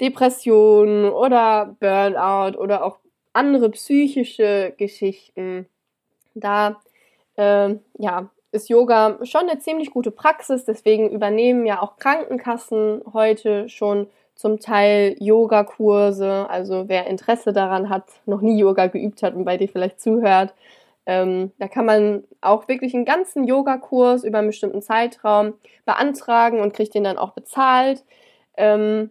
Depressionen 0.00 1.10
oder 1.10 1.76
Burnout 1.78 2.58
oder 2.58 2.84
auch 2.84 2.98
andere 3.32 3.70
psychische 3.70 4.74
Geschichten. 4.76 5.66
Da 6.34 6.80
äh, 7.36 7.76
ja, 7.98 8.30
ist 8.52 8.68
Yoga 8.68 9.18
schon 9.24 9.48
eine 9.48 9.58
ziemlich 9.58 9.90
gute 9.90 10.10
Praxis, 10.10 10.64
deswegen 10.64 11.10
übernehmen 11.10 11.66
ja 11.66 11.82
auch 11.82 11.96
Krankenkassen 11.96 13.02
heute 13.12 13.68
schon 13.68 14.08
zum 14.34 14.58
Teil 14.58 15.16
Yogakurse. 15.20 16.48
Also 16.48 16.88
wer 16.88 17.06
Interesse 17.06 17.52
daran 17.52 17.90
hat, 17.90 18.04
noch 18.26 18.40
nie 18.40 18.58
Yoga 18.58 18.86
geübt 18.86 19.22
hat 19.22 19.34
und 19.34 19.44
bei 19.44 19.56
dir 19.56 19.68
vielleicht 19.68 20.00
zuhört, 20.00 20.54
ähm, 21.06 21.52
da 21.58 21.68
kann 21.68 21.86
man 21.86 22.24
auch 22.40 22.68
wirklich 22.68 22.94
einen 22.94 23.04
ganzen 23.04 23.44
Yogakurs 23.44 24.24
über 24.24 24.38
einen 24.38 24.48
bestimmten 24.48 24.82
Zeitraum 24.82 25.54
beantragen 25.84 26.60
und 26.60 26.72
kriegt 26.72 26.94
den 26.94 27.04
dann 27.04 27.18
auch 27.18 27.32
bezahlt. 27.32 28.04
Ähm, 28.56 29.10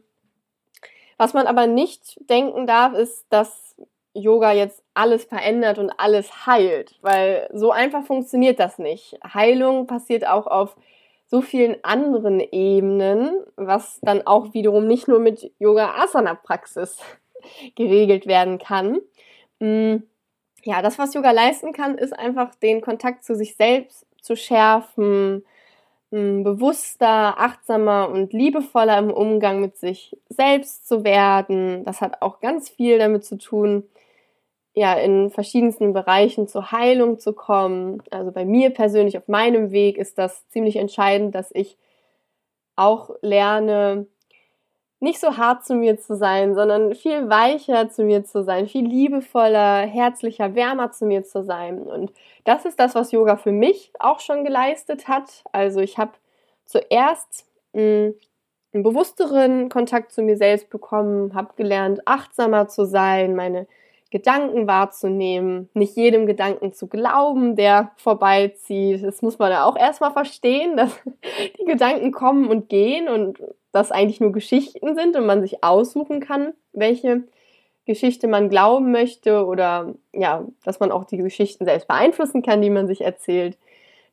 was 1.19 1.33
man 1.33 1.47
aber 1.47 1.67
nicht 1.67 2.17
denken 2.29 2.65
darf, 2.65 2.93
ist, 2.93 3.25
dass 3.29 3.75
Yoga 4.13 4.53
jetzt 4.53 4.81
alles 4.93 5.25
verändert 5.25 5.77
und 5.77 5.91
alles 5.97 6.47
heilt, 6.47 6.97
weil 7.01 7.49
so 7.53 7.71
einfach 7.71 8.05
funktioniert 8.05 8.57
das 8.57 8.79
nicht. 8.79 9.19
Heilung 9.33 9.85
passiert 9.85 10.25
auch 10.25 10.47
auf 10.47 10.77
so 11.27 11.41
vielen 11.41 11.75
anderen 11.83 12.39
Ebenen, 12.39 13.33
was 13.57 13.99
dann 14.01 14.25
auch 14.25 14.53
wiederum 14.53 14.87
nicht 14.87 15.09
nur 15.09 15.19
mit 15.19 15.51
Yoga-Asana-Praxis 15.59 16.97
geregelt 17.75 18.25
werden 18.25 18.57
kann. 18.57 18.99
Mm, 19.59 19.97
ja, 20.63 20.81
das, 20.81 20.97
was 20.97 21.13
Yoga 21.13 21.31
leisten 21.31 21.73
kann, 21.73 21.97
ist 21.97 22.17
einfach 22.17 22.55
den 22.55 22.79
Kontakt 22.79 23.25
zu 23.25 23.35
sich 23.35 23.57
selbst 23.57 24.05
zu 24.21 24.37
schärfen, 24.37 25.43
bewusster, 26.11 27.39
achtsamer 27.39 28.09
und 28.09 28.33
liebevoller 28.33 28.97
im 28.97 29.11
Umgang 29.11 29.61
mit 29.61 29.77
sich 29.77 30.17
selbst 30.29 30.87
zu 30.87 31.03
werden. 31.03 31.83
Das 31.85 32.01
hat 32.01 32.21
auch 32.21 32.39
ganz 32.39 32.69
viel 32.69 32.97
damit 32.97 33.23
zu 33.25 33.37
tun, 33.37 33.83
ja, 34.73 34.93
in 34.93 35.29
verschiedensten 35.29 35.93
Bereichen 35.93 36.47
zur 36.47 36.71
Heilung 36.71 37.19
zu 37.19 37.33
kommen. 37.33 38.01
Also 38.11 38.31
bei 38.31 38.45
mir 38.45 38.71
persönlich 38.71 39.17
auf 39.17 39.27
meinem 39.27 39.71
Weg 39.71 39.97
ist 39.97 40.17
das 40.17 40.47
ziemlich 40.49 40.77
entscheidend, 40.77 41.35
dass 41.35 41.51
ich 41.53 41.77
auch 42.75 43.11
lerne, 43.21 44.07
nicht 44.99 45.19
so 45.19 45.37
hart 45.37 45.65
zu 45.65 45.75
mir 45.75 45.97
zu 45.97 46.15
sein, 46.15 46.55
sondern 46.55 46.93
viel 46.93 47.29
weicher 47.29 47.89
zu 47.89 48.03
mir 48.03 48.25
zu 48.25 48.43
sein, 48.43 48.67
viel 48.67 48.85
liebevoller, 48.85 49.85
herzlicher, 49.85 50.55
wärmer 50.55 50.91
zu 50.91 51.05
mir 51.05 51.23
zu 51.23 51.43
sein. 51.43 51.81
Und 51.81 52.11
das 52.43 52.65
ist 52.65 52.79
das, 52.79 52.95
was 52.95 53.11
Yoga 53.11 53.37
für 53.37 53.53
mich 53.53 53.93
auch 53.99 54.19
schon 54.19 54.43
geleistet 54.43 55.07
hat. 55.07 55.43
Also 55.51 55.79
ich 55.79 55.97
habe 55.97 56.11
zuerst 56.65 57.45
mh, 57.73 57.81
hm, 57.81 58.15
einen 58.73 58.83
bewussteren 58.83 59.69
Kontakt 59.69 60.11
zu 60.11 60.21
mir 60.21 60.37
selbst 60.37 60.69
bekommen, 60.69 61.33
habe 61.33 61.53
gelernt, 61.55 62.01
achtsamer 62.05 62.67
zu 62.67 62.85
sein, 62.85 63.35
meine 63.35 63.67
Gedanken 64.11 64.67
wahrzunehmen, 64.67 65.69
nicht 65.73 65.95
jedem 65.95 66.25
Gedanken 66.25 66.73
zu 66.73 66.87
glauben, 66.87 67.55
der 67.55 67.91
vorbeizieht. 67.95 69.03
Das 69.03 69.21
muss 69.21 69.37
man 69.37 69.51
ja 69.51 69.65
auch 69.65 69.77
erstmal 69.77 70.11
verstehen, 70.11 70.77
dass 70.77 70.91
die 71.59 71.65
Gedanken 71.65 72.11
kommen 72.11 72.47
und 72.47 72.69
gehen 72.69 73.07
und 73.07 73.39
das 73.71 73.91
eigentlich 73.91 74.19
nur 74.19 74.31
Geschichten 74.31 74.95
sind 74.95 75.15
und 75.15 75.25
man 75.25 75.41
sich 75.41 75.63
aussuchen 75.63 76.19
kann, 76.19 76.53
welche 76.73 77.23
Geschichte 77.85 78.27
man 78.27 78.49
glauben 78.49 78.91
möchte 78.91 79.45
oder 79.45 79.93
ja, 80.13 80.45
dass 80.63 80.79
man 80.79 80.91
auch 80.91 81.05
die 81.05 81.17
Geschichten 81.17 81.65
selbst 81.65 81.87
beeinflussen 81.87 82.41
kann, 82.41 82.61
die 82.61 82.69
man 82.69 82.87
sich 82.87 83.01
erzählt. 83.01 83.57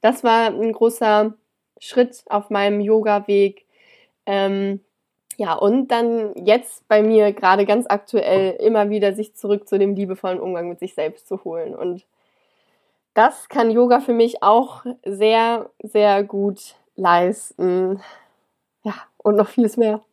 Das 0.01 0.25
war 0.25 0.47
ein 0.49 0.73
großer 0.73 1.35
Schritt 1.79 2.25
auf 2.29 2.51
meinem 2.51 2.81
Yoga-Weg. 2.81 3.67
Ähm, 4.25 4.81
ja, 5.37 5.53
und 5.55 5.89
dann 5.89 6.35
jetzt 6.47 6.89
bei 6.89 7.03
mir 7.03 7.33
gerade 7.33 7.67
ganz 7.67 7.87
aktuell 7.89 8.53
immer 8.53 8.89
wieder 8.89 9.13
sich 9.13 9.35
zurück 9.35 9.69
zu 9.69 9.79
dem 9.79 9.95
liebevollen 9.95 10.41
Umgang 10.41 10.69
mit 10.69 10.79
sich 10.79 10.95
selbst 10.95 11.29
zu 11.29 11.45
holen. 11.45 11.75
Und 11.75 12.07
das 13.13 13.49
kann 13.49 13.71
Yoga 13.71 14.01
für 14.01 14.15
mich 14.15 14.43
auch 14.43 14.85
sehr, 15.05 15.69
sehr 15.83 16.25
gut 16.25 16.77
leisten. 16.97 18.01
Und 19.27 19.35
noch 19.35 19.49
vieles 19.49 19.77
mehr. 19.77 20.05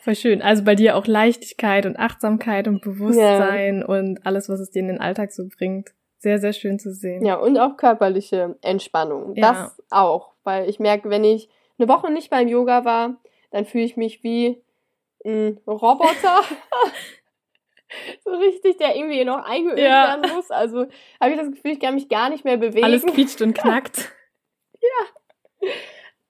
Voll 0.00 0.14
schön. 0.14 0.42
Also 0.42 0.62
bei 0.62 0.74
dir 0.74 0.94
auch 0.94 1.06
Leichtigkeit 1.06 1.86
und 1.86 1.98
Achtsamkeit 1.98 2.68
und 2.68 2.82
Bewusstsein 2.82 3.78
ja. 3.78 3.86
und 3.86 4.26
alles, 4.26 4.50
was 4.50 4.60
es 4.60 4.70
dir 4.72 4.80
in 4.80 4.88
den 4.88 5.00
Alltag 5.00 5.32
so 5.32 5.44
bringt. 5.48 5.94
Sehr, 6.18 6.38
sehr 6.38 6.52
schön 6.52 6.78
zu 6.78 6.92
sehen. 6.92 7.24
Ja, 7.24 7.36
und 7.36 7.56
auch 7.56 7.78
körperliche 7.78 8.56
Entspannung. 8.60 9.34
Ja. 9.36 9.52
Das 9.52 9.82
auch. 9.88 10.32
Weil 10.44 10.68
ich 10.68 10.80
merke, 10.80 11.08
wenn 11.08 11.24
ich 11.24 11.48
eine 11.78 11.88
Woche 11.88 12.12
nicht 12.12 12.28
beim 12.28 12.46
Yoga 12.46 12.84
war, 12.84 13.16
dann 13.52 13.64
fühle 13.64 13.84
ich 13.84 13.96
mich 13.96 14.22
wie 14.22 14.62
ein 15.24 15.58
Roboter. 15.66 16.42
so 18.22 18.32
richtig, 18.32 18.76
der 18.76 18.96
irgendwie 18.96 19.24
noch 19.24 19.42
eingeölt 19.42 19.78
ja. 19.78 20.08
werden 20.08 20.30
muss. 20.30 20.50
Also 20.50 20.88
habe 21.22 21.30
ich 21.30 21.38
das 21.38 21.50
Gefühl, 21.50 21.72
ich 21.72 21.80
kann 21.80 21.94
mich 21.94 22.10
gar 22.10 22.28
nicht 22.28 22.44
mehr 22.44 22.58
bewegen. 22.58 22.84
Alles 22.84 23.06
quietscht 23.06 23.40
und 23.40 23.54
knackt. 23.58 24.12
ja. 24.82 25.70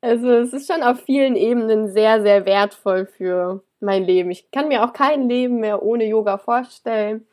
Also 0.06 0.30
es 0.30 0.52
ist 0.52 0.72
schon 0.72 0.84
auf 0.84 1.02
vielen 1.02 1.34
Ebenen 1.34 1.88
sehr, 1.88 2.22
sehr 2.22 2.46
wertvoll 2.46 3.06
für 3.06 3.64
mein 3.80 4.04
Leben. 4.04 4.30
Ich 4.30 4.52
kann 4.52 4.68
mir 4.68 4.84
auch 4.84 4.92
kein 4.92 5.28
Leben 5.28 5.58
mehr 5.58 5.82
ohne 5.82 6.04
Yoga 6.04 6.38
vorstellen. 6.38 7.26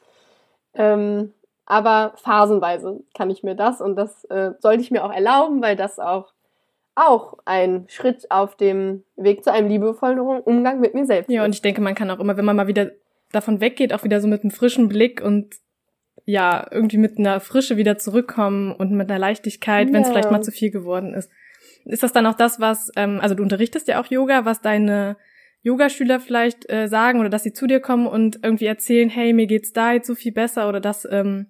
Ähm, 0.74 1.34
aber 1.68 2.14
phasenweise 2.18 3.02
kann 3.16 3.30
ich 3.30 3.44
mir 3.44 3.54
das 3.54 3.80
und 3.80 3.96
das 3.96 4.26
äh, 4.26 4.54
sollte 4.60 4.82
ich 4.82 4.90
mir 4.90 5.06
auch 5.06 5.14
erlauben, 5.14 5.62
weil 5.62 5.76
das 5.76 6.00
auch 6.00 6.34
auch 6.96 7.38
ein 7.46 7.86
Schritt 7.90 8.30
auf 8.32 8.56
dem 8.56 9.04
Weg 9.16 9.44
zu 9.44 9.52
einem 9.52 9.68
liebevollen 9.68 10.20
Umgang 10.20 10.80
mit 10.80 10.96
mir 10.96 11.06
selbst. 11.06 11.30
Ja, 11.30 11.46
und 11.46 11.54
ich 11.54 11.62
denke, 11.62 11.82
man 11.82 11.96
kann 11.96 12.10
auch 12.10 12.20
immer, 12.20 12.38
wenn 12.38 12.46
man 12.46 12.56
mal 12.56 12.68
wieder 12.68 12.92
davon 13.32 13.62
weggeht, 13.62 13.94
auch 13.94 14.04
wieder 14.04 14.20
so 14.20 14.28
mit 14.28 14.42
einem 14.42 14.52
frischen 14.52 14.90
Blick 14.90 15.22
und 15.22 15.56
ja, 16.26 16.68
irgendwie 16.72 16.98
mit 16.98 17.20
einer 17.20 17.40
Frische 17.40 17.78
wieder 17.78 18.00
zurückkommen 18.00 18.76
und 18.76 18.92
mit 18.92 19.10
einer 19.10 19.20
Leichtigkeit, 19.20 19.90
ja. 19.90 19.94
wenn 19.94 20.02
es 20.02 20.10
vielleicht 20.10 20.32
mal 20.32 20.44
zu 20.44 20.52
viel 20.52 20.72
geworden 20.72 21.14
ist. 21.14 21.32
Ist 21.86 22.04
das 22.04 22.14
dann 22.14 22.26
auch 22.26 22.36
das, 22.36 22.60
was, 22.60 22.92
ähm, 22.96 23.20
also 23.22 23.36
du 23.36 23.44
unterrichtest 23.44 23.88
ja 23.88 24.02
auch 24.02 24.06
Yoga, 24.08 24.46
was 24.46 24.62
deine 24.62 25.18
Yogaschüler 25.62 26.20
vielleicht 26.20 26.70
äh, 26.70 26.88
sagen 26.88 27.20
oder 27.20 27.30
dass 27.30 27.44
sie 27.44 27.54
zu 27.54 27.68
dir 27.68 27.80
kommen 27.80 28.08
und 28.08 28.40
irgendwie 28.44 28.66
erzählen, 28.66 29.10
hey, 29.10 29.34
mir 29.34 29.48
geht's 29.48 29.74
da 29.74 29.94
jetzt 29.94 30.08
so 30.08 30.16
viel 30.16 30.34
besser 30.34 30.68
oder 30.68 30.80
das, 30.80 31.08
ähm, 31.10 31.48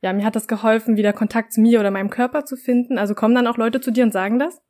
ja, 0.00 0.12
mir 0.12 0.24
hat 0.24 0.36
das 0.36 0.48
geholfen, 0.48 0.96
wieder 0.96 1.12
Kontakt 1.12 1.52
zu 1.52 1.60
mir 1.60 1.80
oder 1.80 1.90
meinem 1.90 2.10
Körper 2.10 2.44
zu 2.44 2.56
finden. 2.56 2.98
Also 2.98 3.14
kommen 3.14 3.34
dann 3.34 3.46
auch 3.46 3.56
Leute 3.56 3.80
zu 3.80 3.90
dir 3.90 4.04
und 4.04 4.12
sagen 4.12 4.38
das? 4.38 4.62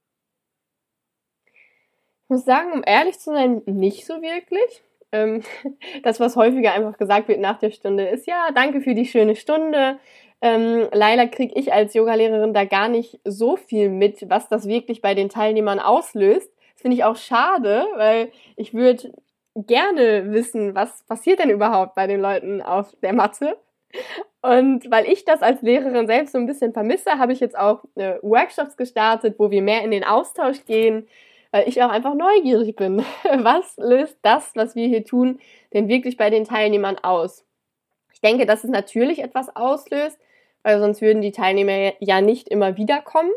Ich 2.24 2.30
muss 2.30 2.44
sagen, 2.44 2.72
um 2.72 2.82
ehrlich 2.84 3.18
zu 3.18 3.32
sein, 3.32 3.62
nicht 3.66 4.06
so 4.06 4.22
wirklich. 4.22 4.82
Ähm, 5.12 5.42
das, 6.02 6.20
was 6.20 6.36
häufiger 6.36 6.72
einfach 6.72 6.96
gesagt 6.98 7.28
wird 7.28 7.40
nach 7.40 7.58
der 7.58 7.70
Stunde, 7.70 8.08
ist 8.08 8.26
ja, 8.26 8.50
danke 8.54 8.80
für 8.80 8.94
die 8.94 9.06
schöne 9.06 9.36
Stunde. 9.36 9.98
Ähm, 10.42 10.88
leider 10.92 11.26
kriege 11.26 11.58
ich 11.58 11.72
als 11.72 11.94
Yogalehrerin 11.94 12.54
da 12.54 12.64
gar 12.64 12.88
nicht 12.88 13.20
so 13.24 13.56
viel 13.56 13.90
mit, 13.90 14.28
was 14.30 14.48
das 14.48 14.66
wirklich 14.66 15.02
bei 15.02 15.14
den 15.14 15.28
Teilnehmern 15.28 15.78
auslöst. 15.78 16.50
Das 16.72 16.82
finde 16.82 16.96
ich 16.96 17.04
auch 17.04 17.16
schade, 17.16 17.86
weil 17.96 18.30
ich 18.56 18.72
würde 18.72 19.12
gerne 19.54 20.32
wissen, 20.32 20.74
was 20.74 21.04
passiert 21.04 21.40
denn 21.40 21.50
überhaupt 21.50 21.94
bei 21.94 22.06
den 22.06 22.20
Leuten 22.20 22.62
auf 22.62 22.94
der 23.02 23.12
Matte. 23.12 23.58
Und 24.42 24.90
weil 24.90 25.06
ich 25.06 25.24
das 25.24 25.42
als 25.42 25.60
Lehrerin 25.60 26.06
selbst 26.06 26.32
so 26.32 26.38
ein 26.38 26.46
bisschen 26.46 26.72
vermisse, 26.72 27.18
habe 27.18 27.32
ich 27.32 27.40
jetzt 27.40 27.58
auch 27.58 27.84
äh, 27.96 28.14
Workshops 28.22 28.76
gestartet, 28.76 29.34
wo 29.38 29.50
wir 29.50 29.60
mehr 29.60 29.82
in 29.82 29.90
den 29.90 30.04
Austausch 30.04 30.64
gehen, 30.64 31.06
weil 31.50 31.68
ich 31.68 31.82
auch 31.82 31.90
einfach 31.90 32.14
neugierig 32.14 32.76
bin. 32.76 32.98
Was 33.38 33.76
löst 33.76 34.18
das, 34.22 34.52
was 34.54 34.74
wir 34.74 34.86
hier 34.86 35.04
tun, 35.04 35.38
denn 35.72 35.88
wirklich 35.88 36.16
bei 36.16 36.30
den 36.30 36.44
Teilnehmern 36.44 36.98
aus? 36.98 37.44
Ich 38.12 38.20
denke, 38.20 38.46
dass 38.46 38.64
es 38.64 38.70
natürlich 38.70 39.22
etwas 39.22 39.54
auslöst, 39.54 40.18
weil 40.62 40.78
sonst 40.78 41.00
würden 41.00 41.22
die 41.22 41.32
Teilnehmer 41.32 41.92
ja 42.00 42.20
nicht 42.20 42.48
immer 42.48 42.76
wiederkommen. 42.76 43.30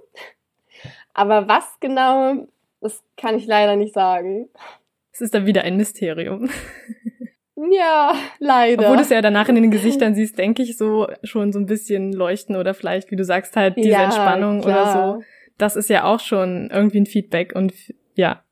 Aber 1.13 1.47
was 1.47 1.79
genau, 1.79 2.47
das 2.81 3.03
kann 3.17 3.37
ich 3.37 3.45
leider 3.45 3.75
nicht 3.75 3.93
sagen. 3.93 4.49
Es 5.11 5.21
ist 5.21 5.33
dann 5.33 5.45
wieder 5.45 5.63
ein 5.63 5.77
Mysterium. 5.77 6.49
Ja, 7.71 8.13
leider. 8.39 8.83
Obwohl 8.83 8.97
du 8.97 9.03
es 9.03 9.09
ja 9.09 9.21
danach 9.21 9.47
in 9.47 9.55
den 9.55 9.71
Gesichtern 9.71 10.15
siehst, 10.15 10.37
denke 10.37 10.63
ich 10.63 10.75
so 10.75 11.07
schon 11.23 11.53
so 11.53 11.59
ein 11.59 11.65
bisschen 11.65 12.11
leuchten 12.11 12.55
oder 12.55 12.73
vielleicht, 12.73 13.11
wie 13.11 13.15
du 13.15 13.23
sagst, 13.23 13.55
halt 13.55 13.77
diese 13.77 13.89
ja, 13.89 14.03
Entspannung 14.03 14.61
klar. 14.61 14.73
oder 14.73 15.17
so. 15.17 15.23
Das 15.57 15.75
ist 15.75 15.89
ja 15.89 16.03
auch 16.03 16.19
schon 16.19 16.69
irgendwie 16.73 16.99
ein 16.99 17.05
Feedback 17.05 17.53
und 17.55 17.73
ja, 18.15 18.43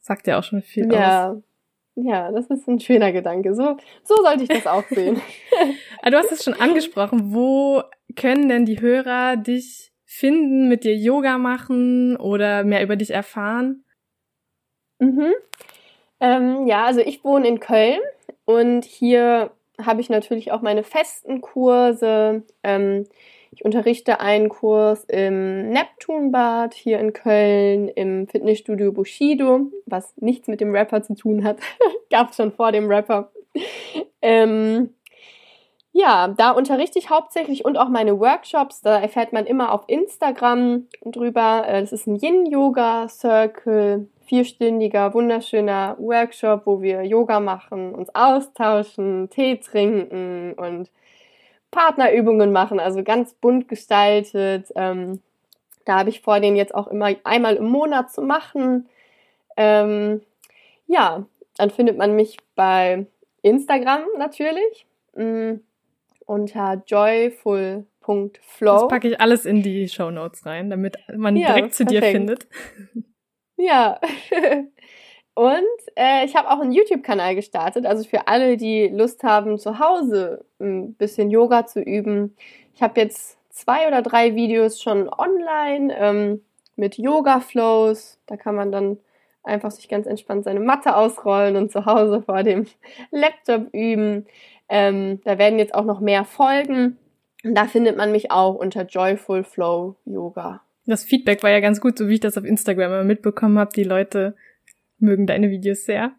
sagt 0.00 0.26
ja 0.26 0.38
auch 0.38 0.44
schon 0.44 0.62
viel 0.62 0.92
ja. 0.92 1.32
aus. 1.32 1.42
Ja, 1.94 2.32
das 2.32 2.46
ist 2.46 2.66
ein 2.68 2.80
schöner 2.80 3.12
Gedanke. 3.12 3.54
So, 3.54 3.76
so 4.02 4.16
sollte 4.22 4.44
ich 4.44 4.48
das 4.48 4.66
auch 4.66 4.84
sehen. 4.88 5.20
Du 6.04 6.16
hast 6.16 6.32
es 6.32 6.42
schon 6.42 6.54
angesprochen. 6.54 7.32
Wo 7.32 7.82
können 8.16 8.48
denn 8.48 8.64
die 8.64 8.80
Hörer 8.80 9.36
dich 9.36 9.92
finden, 10.04 10.68
mit 10.68 10.84
dir 10.84 10.96
Yoga 10.96 11.38
machen 11.38 12.16
oder 12.16 12.64
mehr 12.64 12.82
über 12.82 12.96
dich 12.96 13.10
erfahren? 13.10 13.84
Mhm. 14.98 15.32
Ähm, 16.20 16.66
ja, 16.66 16.84
also 16.84 17.00
ich 17.00 17.24
wohne 17.24 17.48
in 17.48 17.60
Köln 17.60 18.00
und 18.44 18.84
hier 18.84 19.50
habe 19.80 20.00
ich 20.00 20.10
natürlich 20.10 20.52
auch 20.52 20.60
meine 20.60 20.84
festen 20.84 21.40
Kurse. 21.40 22.44
Ähm, 22.62 23.06
ich 23.54 23.64
unterrichte 23.66 24.18
einen 24.20 24.48
Kurs 24.48 25.04
im 25.04 25.68
Neptunbad 25.68 26.72
hier 26.72 26.98
in 26.98 27.12
Köln, 27.12 27.88
im 27.88 28.26
Fitnessstudio 28.26 28.92
Bushido, 28.92 29.70
was 29.84 30.14
nichts 30.16 30.48
mit 30.48 30.62
dem 30.62 30.74
Rapper 30.74 31.02
zu 31.02 31.14
tun 31.14 31.44
hat. 31.44 31.58
Gab 32.10 32.30
es 32.30 32.36
schon 32.36 32.52
vor 32.52 32.72
dem 32.72 32.88
Rapper. 32.90 33.30
Ähm, 34.22 34.94
ja, 35.92 36.28
da 36.28 36.52
unterrichte 36.52 36.98
ich 36.98 37.10
hauptsächlich 37.10 37.66
und 37.66 37.76
auch 37.76 37.90
meine 37.90 38.18
Workshops. 38.18 38.80
Da 38.80 38.98
erfährt 38.98 39.34
man 39.34 39.44
immer 39.44 39.72
auf 39.72 39.82
Instagram 39.86 40.86
drüber. 41.04 41.64
Äh, 41.68 41.82
das 41.82 41.92
ist 41.92 42.06
ein 42.06 42.16
Yin-Yoga-Circle, 42.16 44.08
vierstündiger, 44.24 45.12
wunderschöner 45.12 45.96
Workshop, 45.98 46.62
wo 46.64 46.80
wir 46.80 47.02
Yoga 47.02 47.38
machen, 47.38 47.94
uns 47.94 48.08
austauschen, 48.14 49.28
Tee 49.28 49.58
trinken 49.58 50.54
und 50.54 50.88
Partnerübungen 51.72 52.52
machen, 52.52 52.78
also 52.78 53.02
ganz 53.02 53.34
bunt 53.34 53.66
gestaltet. 53.66 54.72
Ähm, 54.76 55.20
da 55.84 55.98
habe 55.98 56.10
ich 56.10 56.20
vor, 56.20 56.38
den 56.38 56.54
jetzt 56.54 56.74
auch 56.74 56.86
immer 56.86 57.10
einmal 57.24 57.56
im 57.56 57.66
Monat 57.66 58.12
zu 58.12 58.22
machen. 58.22 58.88
Ähm, 59.56 60.20
ja, 60.86 61.26
dann 61.56 61.70
findet 61.70 61.98
man 61.98 62.14
mich 62.14 62.36
bei 62.54 63.06
Instagram 63.42 64.02
natürlich 64.18 64.86
mh, 65.16 65.24
mm, 65.24 65.60
unter 66.26 66.82
joyful.flow. 66.86 67.84
Das 68.60 68.88
packe 68.88 69.08
ich 69.08 69.20
alles 69.20 69.44
in 69.44 69.62
die 69.62 69.88
Show 69.88 70.10
Notes 70.10 70.46
rein, 70.46 70.70
damit 70.70 70.96
man 71.16 71.36
ja, 71.36 71.48
direkt 71.48 71.74
zu 71.74 71.84
perfekt. 71.84 72.04
dir 72.04 72.10
findet. 72.12 72.46
Ja. 73.56 74.00
Und 75.34 75.62
äh, 75.96 76.24
ich 76.24 76.36
habe 76.36 76.50
auch 76.50 76.60
einen 76.60 76.72
YouTube-Kanal 76.72 77.34
gestartet, 77.34 77.86
also 77.86 78.04
für 78.04 78.28
alle, 78.28 78.56
die 78.56 78.88
Lust 78.88 79.22
haben, 79.22 79.58
zu 79.58 79.78
Hause 79.78 80.44
ein 80.60 80.94
bisschen 80.94 81.30
Yoga 81.30 81.66
zu 81.66 81.80
üben. 81.80 82.36
Ich 82.74 82.82
habe 82.82 83.00
jetzt 83.00 83.38
zwei 83.50 83.88
oder 83.88 84.02
drei 84.02 84.34
Videos 84.34 84.80
schon 84.82 85.08
online 85.08 85.94
ähm, 85.96 86.42
mit 86.76 86.98
Yoga-Flows. 86.98 88.18
Da 88.26 88.36
kann 88.36 88.54
man 88.54 88.72
dann 88.72 88.98
einfach 89.42 89.70
sich 89.70 89.88
ganz 89.88 90.06
entspannt 90.06 90.44
seine 90.44 90.60
Matte 90.60 90.96
ausrollen 90.96 91.56
und 91.56 91.72
zu 91.72 91.86
Hause 91.86 92.22
vor 92.22 92.42
dem 92.42 92.66
Laptop 93.10 93.72
üben. 93.72 94.26
Ähm, 94.68 95.20
da 95.24 95.38
werden 95.38 95.58
jetzt 95.58 95.74
auch 95.74 95.84
noch 95.84 96.00
mehr 96.00 96.24
folgen. 96.24 96.98
Und 97.44 97.54
da 97.54 97.66
findet 97.66 97.96
man 97.96 98.12
mich 98.12 98.30
auch 98.30 98.54
unter 98.54 98.84
Joyful 98.84 99.44
Flow 99.44 99.96
Yoga. 100.04 100.60
Das 100.86 101.04
Feedback 101.04 101.42
war 101.42 101.50
ja 101.50 101.60
ganz 101.60 101.80
gut, 101.80 101.96
so 101.96 102.08
wie 102.08 102.14
ich 102.14 102.20
das 102.20 102.38
auf 102.38 102.44
Instagram 102.44 103.06
mitbekommen 103.06 103.58
habe. 103.58 103.72
Die 103.74 103.84
Leute 103.84 104.34
mögen 105.02 105.26
deine 105.26 105.50
Videos 105.50 105.84
sehr. 105.84 106.12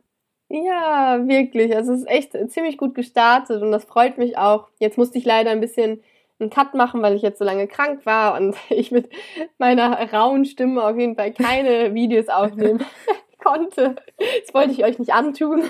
Ja, 0.50 1.28
wirklich. 1.28 1.76
Also 1.76 1.94
es 1.94 2.02
ist 2.02 2.10
echt 2.10 2.52
ziemlich 2.52 2.78
gut 2.78 2.94
gestartet 2.94 3.62
und 3.62 3.72
das 3.72 3.86
freut 3.86 4.18
mich 4.20 4.38
auch. 4.38 4.68
Jetzt 4.80 4.98
musste 4.98 5.18
ich 5.18 5.26
leider 5.26 5.50
ein 5.50 5.62
bisschen 5.62 6.04
einen 6.40 6.50
Cut 6.50 6.74
machen, 6.74 7.02
weil 7.02 7.16
ich 7.16 7.22
jetzt 7.22 7.40
so 7.40 7.46
lange 7.46 7.68
krank 7.68 8.06
war 8.06 8.36
und 8.36 8.56
ich 8.70 8.92
mit 8.92 9.10
meiner 9.58 9.98
rauen 10.12 10.46
Stimme 10.46 10.84
auf 10.84 10.98
jeden 10.98 11.16
Fall 11.16 11.32
keine 11.34 11.94
Videos 11.96 12.28
aufnehmen 12.30 12.84
konnte. 13.44 13.96
Das 14.18 14.54
wollte 14.54 14.72
ich 14.72 14.84
euch 14.84 15.00
nicht 15.00 15.14
antun. 15.14 15.64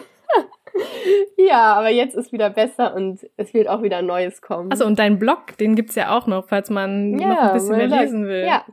ja, 1.37 1.75
aber 1.75 1.89
jetzt 1.89 2.15
ist 2.15 2.31
wieder 2.31 2.49
besser 2.49 2.95
und 2.95 3.19
es 3.37 3.53
wird 3.53 3.67
auch 3.67 3.83
wieder 3.83 4.01
Neues 4.01 4.41
kommen. 4.41 4.71
Also 4.71 4.85
und 4.85 4.99
dein 4.99 5.19
Blog, 5.19 5.57
den 5.59 5.75
gibt's 5.75 5.95
ja 5.95 6.17
auch 6.17 6.27
noch, 6.27 6.47
falls 6.47 6.69
man 6.69 7.17
ja, 7.19 7.27
noch 7.27 7.37
ein 7.37 7.53
bisschen 7.53 7.77
mehr 7.77 7.87
lesen 7.87 8.25
will. 8.25 8.45
Ja, 8.45 8.65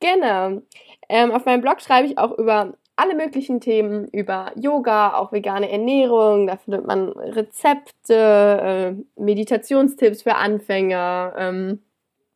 genau. 0.00 0.62
Ähm, 1.08 1.32
auf 1.32 1.44
meinem 1.44 1.60
Blog 1.60 1.80
schreibe 1.80 2.06
ich 2.06 2.16
auch 2.18 2.36
über 2.38 2.74
alle 2.98 3.14
möglichen 3.14 3.60
Themen 3.60 4.08
über 4.08 4.50
Yoga, 4.56 5.14
auch 5.14 5.30
vegane 5.30 5.70
Ernährung. 5.70 6.48
Da 6.48 6.56
findet 6.56 6.84
man 6.84 7.10
Rezepte, 7.10 8.14
äh, 8.14 8.92
Meditationstipps 9.20 10.22
für 10.22 10.34
Anfänger. 10.34 11.32
Ähm, 11.38 11.78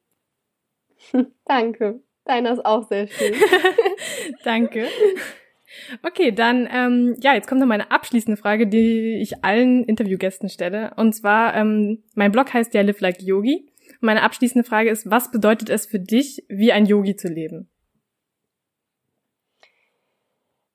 Danke. 1.45 2.01
Deiner 2.25 2.53
ist 2.53 2.65
auch 2.65 2.87
sehr 2.87 3.07
schön. 3.07 3.33
Danke. 4.43 4.87
Okay, 6.03 6.31
dann 6.31 6.67
ähm, 6.71 7.15
ja, 7.21 7.33
jetzt 7.33 7.47
kommt 7.47 7.61
noch 7.61 7.67
meine 7.67 7.91
abschließende 7.91 8.39
Frage, 8.39 8.67
die 8.67 9.19
ich 9.21 9.43
allen 9.43 9.83
Interviewgästen 9.83 10.49
stelle. 10.49 10.93
Und 10.95 11.13
zwar, 11.13 11.55
ähm, 11.55 12.03
mein 12.15 12.31
Blog 12.31 12.53
heißt 12.53 12.73
ja 12.73 12.81
Live 12.81 13.01
Like 13.01 13.21
Yogi. 13.21 13.69
Meine 14.01 14.23
abschließende 14.23 14.67
Frage 14.67 14.89
ist, 14.89 15.09
was 15.09 15.31
bedeutet 15.31 15.69
es 15.69 15.85
für 15.85 15.99
dich, 15.99 16.43
wie 16.47 16.71
ein 16.71 16.85
Yogi 16.85 17.15
zu 17.15 17.27
leben? 17.27 17.69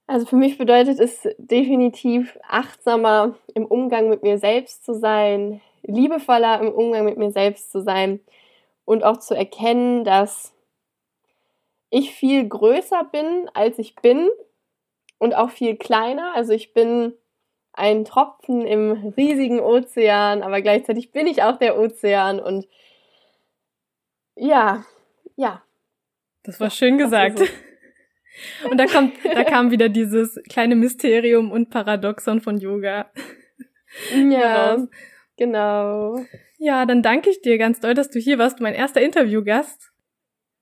Also 0.07 0.27
für 0.27 0.37
mich 0.37 0.59
bedeutet 0.59 0.99
es 0.99 1.29
definitiv 1.39 2.37
achtsamer 2.49 3.37
im 3.55 3.65
Umgang 3.65 4.09
mit 4.09 4.23
mir 4.25 4.39
selbst 4.39 4.85
zu 4.85 4.95
sein, 4.95 5.61
liebevoller 5.83 6.61
im 6.61 6.73
Umgang 6.73 7.05
mit 7.05 7.17
mir 7.17 7.31
selbst 7.31 7.71
zu 7.71 7.81
sein 7.81 8.21
und 8.85 9.05
auch 9.05 9.19
zu 9.19 9.35
erkennen, 9.35 10.03
dass 10.03 10.53
ich 11.91 12.13
viel 12.15 12.49
größer 12.49 13.05
bin, 13.13 13.51
als 13.53 13.79
ich 13.79 13.97
bin 13.97 14.29
und 15.19 15.35
auch 15.35 15.51
viel 15.51 15.77
kleiner. 15.77 16.35
Also 16.35 16.53
ich 16.53 16.73
bin 16.73 17.13
ein 17.73 18.05
Tropfen 18.05 18.67
im 18.67 19.13
riesigen 19.17 19.61
Ozean, 19.61 20.43
aber 20.43 20.63
gleichzeitig 20.63 21.13
bin 21.13 21.27
ich 21.27 21.43
auch 21.43 21.59
der 21.59 21.79
Ozean 21.79 22.41
und 22.41 22.67
ja, 24.37 24.85
ja. 25.37 25.63
Das 26.43 26.61
war 26.61 26.71
schön 26.71 26.97
gesagt. 26.97 27.43
Und 28.71 28.79
da 28.79 28.87
kommt, 28.87 29.15
da 29.25 29.45
kam 29.45 29.71
wieder 29.71 29.89
dieses 29.89 30.41
kleine 30.49 30.77
Mysterium 30.77 31.51
und 31.51 31.69
Paradoxon 31.69 32.41
von 32.41 32.59
Yoga. 32.59 33.11
Ja, 34.15 34.79
genau. 35.37 36.25
Ja, 36.59 36.87
dann 36.87 37.03
danke 37.03 37.29
ich 37.29 37.43
dir 37.43 37.59
ganz 37.59 37.81
doll, 37.81 37.95
dass 37.95 38.09
du 38.09 38.19
hier 38.19 38.39
warst, 38.39 38.61
mein 38.61 38.75
erster 38.75 39.03
Interviewgast. 39.03 39.90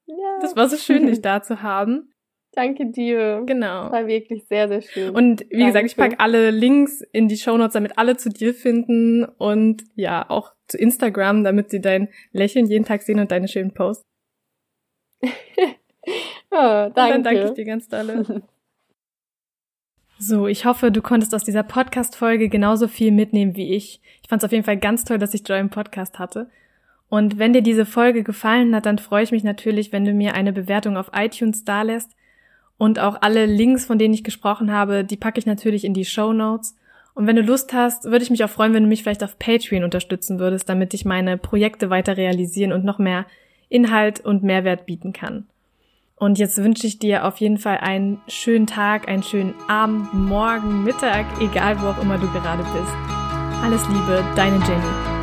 Ja. 0.09 0.39
Das 0.41 0.57
war 0.57 0.69
so 0.69 0.77
schön, 0.77 1.07
dich 1.07 1.21
da 1.23 1.43
zu 1.43 1.63
haben. 1.63 2.13
Danke 2.53 2.87
dir. 2.87 3.43
Genau. 3.47 3.85
Das 3.85 3.93
war 3.93 4.07
wirklich 4.07 4.47
sehr, 4.47 4.69
sehr 4.69 4.81
schön. 4.81 5.15
Und 5.15 5.43
wie 5.43 5.59
Danke. 5.59 5.67
gesagt, 5.67 5.87
ich 5.87 5.97
packe 5.97 6.19
alle 6.19 6.51
Links 6.51 7.03
in 7.13 7.29
die 7.29 7.37
Shownotes, 7.37 7.75
damit 7.75 7.99
alle 7.99 8.17
zu 8.17 8.31
dir 8.31 8.55
finden 8.55 9.25
und 9.25 9.85
ja, 9.95 10.29
auch 10.29 10.55
zu 10.67 10.79
Instagram, 10.79 11.45
damit 11.45 11.71
sie 11.71 11.81
dein 11.81 12.09
Lächeln 12.33 12.67
jeden 12.67 12.85
Tag 12.85 13.03
sehen 13.03 13.21
und 13.21 13.31
deine 13.31 13.49
schönen 13.49 13.75
Posts. 13.75 14.05
oh, 15.23 15.29
danke. 16.51 16.89
Und 16.89 16.97
dann 16.97 17.23
danke 17.23 17.45
ich 17.45 17.51
dir 17.53 17.65
ganz 17.65 17.89
dolle. 17.89 18.43
So, 20.21 20.49
ich 20.49 20.65
hoffe, 20.65 20.91
du 20.91 21.01
konntest 21.01 21.33
aus 21.33 21.45
dieser 21.45 21.63
Podcast-Folge 21.63 22.49
genauso 22.49 22.89
viel 22.89 23.13
mitnehmen 23.13 23.55
wie 23.55 23.75
ich. 23.75 24.01
Ich 24.21 24.29
fand 24.29 24.43
es 24.43 24.47
auf 24.47 24.51
jeden 24.53 24.65
Fall 24.65 24.79
ganz 24.79 25.05
toll, 25.05 25.19
dass 25.19 25.33
ich 25.33 25.47
Joy 25.47 25.61
im 25.61 25.71
Podcast 25.71 26.19
hatte. 26.19 26.51
Und 27.09 27.39
wenn 27.39 27.53
dir 27.53 27.63
diese 27.63 27.87
Folge 27.87 28.23
gefallen 28.23 28.75
hat, 28.75 28.87
dann 28.87 28.99
freue 28.99 29.25
ich 29.25 29.33
mich 29.33 29.45
natürlich, 29.45 29.93
wenn 29.93 30.05
du 30.05 30.13
mir 30.13 30.35
eine 30.35 30.53
Bewertung 30.53 30.97
auf 30.97 31.11
iTunes 31.15 31.65
dalässt. 31.65 32.15
Und 32.77 32.99
auch 32.99 33.23
alle 33.23 33.47
Links, 33.47 33.87
von 33.87 33.99
denen 33.99 34.15
ich 34.15 34.25
gesprochen 34.25 34.73
habe, 34.73 35.05
die 35.05 35.17
packe 35.17 35.39
ich 35.39 35.47
natürlich 35.47 35.85
in 35.85 35.95
die 35.95 36.05
Show 36.05 36.33
Notes. 36.33 36.77
Und 37.15 37.27
wenn 37.27 37.35
du 37.35 37.43
Lust 37.43 37.73
hast, 37.73 38.05
würde 38.05 38.23
ich 38.23 38.31
mich 38.31 38.45
auch 38.45 38.51
freuen, 38.51 38.75
wenn 38.75 38.85
du 38.85 38.89
mich 38.89 39.03
vielleicht 39.03 39.25
auf 39.25 39.39
Patreon 39.39 39.83
unterstützen 39.83 40.39
würdest, 40.39 40.69
damit 40.69 40.95
ich 40.95 41.05
meine 41.05 41.37
Projekte 41.37 41.91
weiter 41.91 42.17
realisieren 42.17 42.73
und 42.73 42.85
noch 42.85 42.99
mehr 42.99 43.27
Inhalt 43.69 44.21
und 44.21 44.45
Mehrwert 44.45 44.87
bieten 44.87 45.13
kann. 45.13 45.47
Und 46.15 46.39
jetzt 46.39 46.63
wünsche 46.63 46.87
ich 46.87 46.99
dir 46.99 47.25
auf 47.25 47.39
jeden 47.39 47.59
Fall 47.59 47.79
einen 47.79 48.21
schönen 48.29 48.67
Tag, 48.67 49.09
einen 49.09 49.23
schönen 49.23 49.55
Abend, 49.69 50.13
Morgen, 50.15 50.85
Mittag, 50.85 51.27
egal 51.41 51.81
wo 51.81 51.87
auch 51.87 52.03
immer 52.03 52.19
du 52.19 52.31
gerade 52.33 52.63
bist. 52.63 52.93
Alles 53.63 53.89
Liebe, 53.89 54.25
deine 54.37 54.59
Jenny. 54.59 55.18